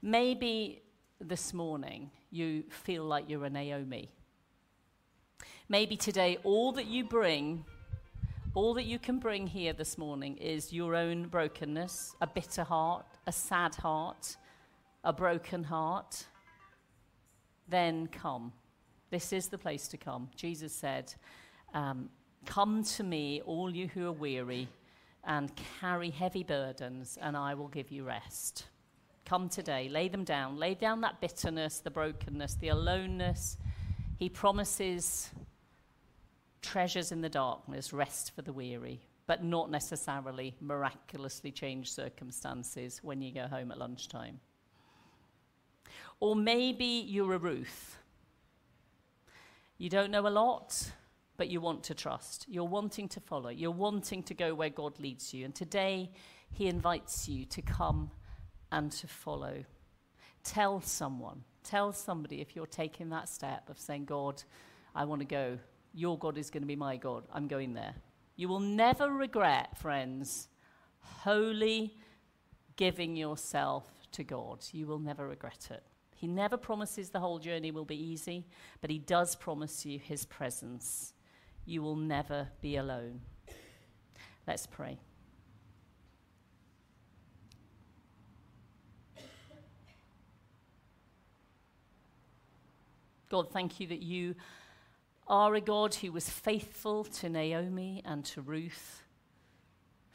Maybe 0.02 0.82
this 1.20 1.54
morning 1.54 2.10
you 2.30 2.64
feel 2.68 3.04
like 3.04 3.28
you're 3.28 3.44
a 3.44 3.50
Naomi. 3.50 4.10
Maybe 5.68 5.96
today 5.96 6.38
all 6.42 6.72
that 6.72 6.86
you 6.86 7.04
bring, 7.04 7.64
all 8.54 8.74
that 8.74 8.84
you 8.84 8.98
can 8.98 9.18
bring 9.18 9.46
here 9.46 9.72
this 9.72 9.96
morning 9.96 10.36
is 10.38 10.72
your 10.72 10.96
own 10.96 11.28
brokenness, 11.28 12.16
a 12.20 12.26
bitter 12.26 12.64
heart, 12.64 13.06
a 13.26 13.32
sad 13.32 13.74
heart, 13.76 14.36
a 15.04 15.12
broken 15.12 15.64
heart 15.64 16.26
then 17.68 18.06
come. 18.08 18.52
This 19.10 19.32
is 19.32 19.48
the 19.48 19.58
place 19.58 19.88
to 19.88 19.96
come. 19.96 20.28
Jesus 20.36 20.72
said, 20.72 21.14
um, 21.72 22.10
Come 22.46 22.84
to 22.84 23.02
me, 23.02 23.40
all 23.46 23.74
you 23.74 23.88
who 23.88 24.06
are 24.06 24.12
weary 24.12 24.68
and 25.26 25.50
carry 25.80 26.10
heavy 26.10 26.42
burdens, 26.42 27.18
and 27.20 27.36
I 27.36 27.54
will 27.54 27.68
give 27.68 27.90
you 27.90 28.04
rest. 28.04 28.66
Come 29.24 29.48
today, 29.48 29.88
lay 29.88 30.08
them 30.08 30.24
down. 30.24 30.58
Lay 30.58 30.74
down 30.74 31.00
that 31.00 31.20
bitterness, 31.20 31.78
the 31.78 31.90
brokenness, 31.90 32.56
the 32.56 32.68
aloneness. 32.68 33.56
He 34.18 34.28
promises 34.28 35.30
treasures 36.60 37.10
in 37.12 37.20
the 37.20 37.28
darkness, 37.28 37.92
rest 37.92 38.34
for 38.34 38.42
the 38.42 38.52
weary, 38.52 39.00
but 39.26 39.42
not 39.42 39.70
necessarily 39.70 40.54
miraculously 40.60 41.50
changed 41.50 41.92
circumstances 41.92 43.00
when 43.02 43.22
you 43.22 43.32
go 43.32 43.46
home 43.46 43.70
at 43.70 43.78
lunchtime. 43.78 44.40
Or 46.20 46.36
maybe 46.36 46.84
you're 46.84 47.34
a 47.34 47.38
Ruth. 47.38 47.98
You 49.78 49.90
don't 49.90 50.10
know 50.10 50.26
a 50.26 50.30
lot, 50.30 50.92
but 51.36 51.48
you 51.48 51.60
want 51.60 51.82
to 51.84 51.94
trust. 51.94 52.46
You're 52.48 52.64
wanting 52.64 53.08
to 53.10 53.20
follow. 53.20 53.50
You're 53.50 53.70
wanting 53.70 54.22
to 54.24 54.34
go 54.34 54.54
where 54.54 54.70
God 54.70 54.98
leads 55.00 55.34
you. 55.34 55.44
And 55.44 55.54
today, 55.54 56.10
He 56.52 56.68
invites 56.68 57.28
you 57.28 57.44
to 57.46 57.62
come 57.62 58.10
and 58.70 58.90
to 58.92 59.06
follow. 59.06 59.64
Tell 60.44 60.80
someone, 60.80 61.42
tell 61.62 61.92
somebody 61.92 62.40
if 62.40 62.54
you're 62.54 62.66
taking 62.66 63.08
that 63.10 63.28
step 63.28 63.68
of 63.68 63.78
saying, 63.78 64.04
God, 64.04 64.42
I 64.94 65.04
want 65.04 65.20
to 65.20 65.26
go. 65.26 65.58
Your 65.92 66.18
God 66.18 66.38
is 66.38 66.50
going 66.50 66.62
to 66.62 66.66
be 66.66 66.76
my 66.76 66.96
God. 66.96 67.24
I'm 67.32 67.48
going 67.48 67.74
there. 67.74 67.94
You 68.36 68.48
will 68.48 68.60
never 68.60 69.10
regret, 69.10 69.76
friends, 69.78 70.48
wholly 71.00 71.94
giving 72.76 73.16
yourself 73.16 73.88
to 74.12 74.24
God. 74.24 74.64
You 74.72 74.86
will 74.86 74.98
never 74.98 75.28
regret 75.28 75.68
it. 75.70 75.82
He 76.24 76.28
never 76.28 76.56
promises 76.56 77.10
the 77.10 77.20
whole 77.20 77.38
journey 77.38 77.70
will 77.70 77.84
be 77.84 78.02
easy, 78.02 78.46
but 78.80 78.88
He 78.88 78.98
does 78.98 79.36
promise 79.36 79.84
you 79.84 79.98
His 79.98 80.24
presence. 80.24 81.12
You 81.66 81.82
will 81.82 81.96
never 81.96 82.48
be 82.62 82.76
alone. 82.76 83.20
Let's 84.46 84.66
pray. 84.66 84.96
God, 93.28 93.50
thank 93.50 93.78
you 93.78 93.86
that 93.88 94.00
you 94.00 94.34
are 95.28 95.54
a 95.54 95.60
God 95.60 95.94
who 95.94 96.10
was 96.10 96.30
faithful 96.30 97.04
to 97.04 97.28
Naomi 97.28 98.00
and 98.06 98.24
to 98.24 98.40
Ruth. 98.40 99.02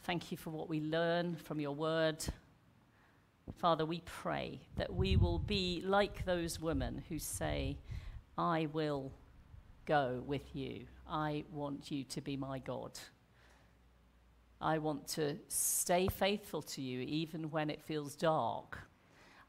Thank 0.06 0.32
you 0.32 0.38
for 0.38 0.50
what 0.50 0.69
we 0.69 0.80
learn 0.80 1.36
from 1.36 1.60
your 1.60 1.76
word. 1.76 2.26
Father, 3.57 3.85
we 3.85 4.01
pray 4.05 4.62
that 4.77 4.93
we 4.93 5.17
will 5.17 5.39
be 5.39 5.81
like 5.85 6.25
those 6.25 6.59
women 6.59 7.03
who 7.09 7.19
say, 7.19 7.77
I 8.38 8.67
will 8.71 9.12
go 9.85 10.23
with 10.25 10.55
you. 10.55 10.85
I 11.09 11.43
want 11.51 11.91
you 11.91 12.03
to 12.05 12.21
be 12.21 12.38
my 12.38 12.59
God. 12.59 12.91
I 14.62 14.77
want 14.77 15.07
to 15.09 15.38
stay 15.47 16.07
faithful 16.07 16.62
to 16.62 16.81
you 16.81 17.01
even 17.01 17.49
when 17.49 17.69
it 17.69 17.81
feels 17.81 18.15
dark. 18.15 18.79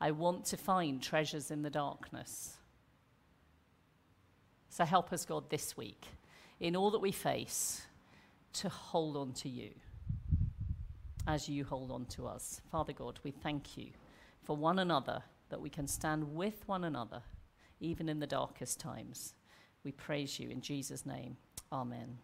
I 0.01 0.13
want 0.13 0.45
to 0.47 0.57
find 0.57 1.03
treasures 1.03 1.51
in 1.51 1.63
the 1.63 1.71
darkness. 1.71 2.57
So 4.71 4.85
help 4.85 5.13
us, 5.13 5.25
God, 5.25 5.51
this 5.51 5.77
week, 5.77 6.07
in 6.59 6.75
all 6.75 6.91
that 6.93 7.01
we 7.01 7.13
face, 7.13 7.83
to 8.55 8.69
hold 8.69 9.17
on 9.17 9.33
to 9.35 9.49
you 9.49 9.71
as 11.31 11.49
you 11.49 11.65
hold 11.65 11.93
on 11.93 12.05
to 12.07 12.27
us. 12.27 12.61
Father 12.73 12.93
God, 12.93 13.21
we 13.23 13.31
thank 13.31 13.77
you 13.77 13.91
for 14.43 14.57
one 14.57 14.81
another, 14.81 15.23
that 15.49 15.61
we 15.61 15.71
can 15.71 15.87
stand 15.87 16.35
with 16.35 16.67
one 16.67 16.83
another, 16.83 17.23
even 17.79 18.09
in 18.09 18.19
the 18.19 18.27
darkest 18.27 18.81
times. 18.81 19.35
We 19.85 19.93
praise 19.93 20.41
you 20.41 20.51
in 20.51 20.61
Jesus' 20.61 21.07
name. 21.07 21.37
Amen. 21.73 22.19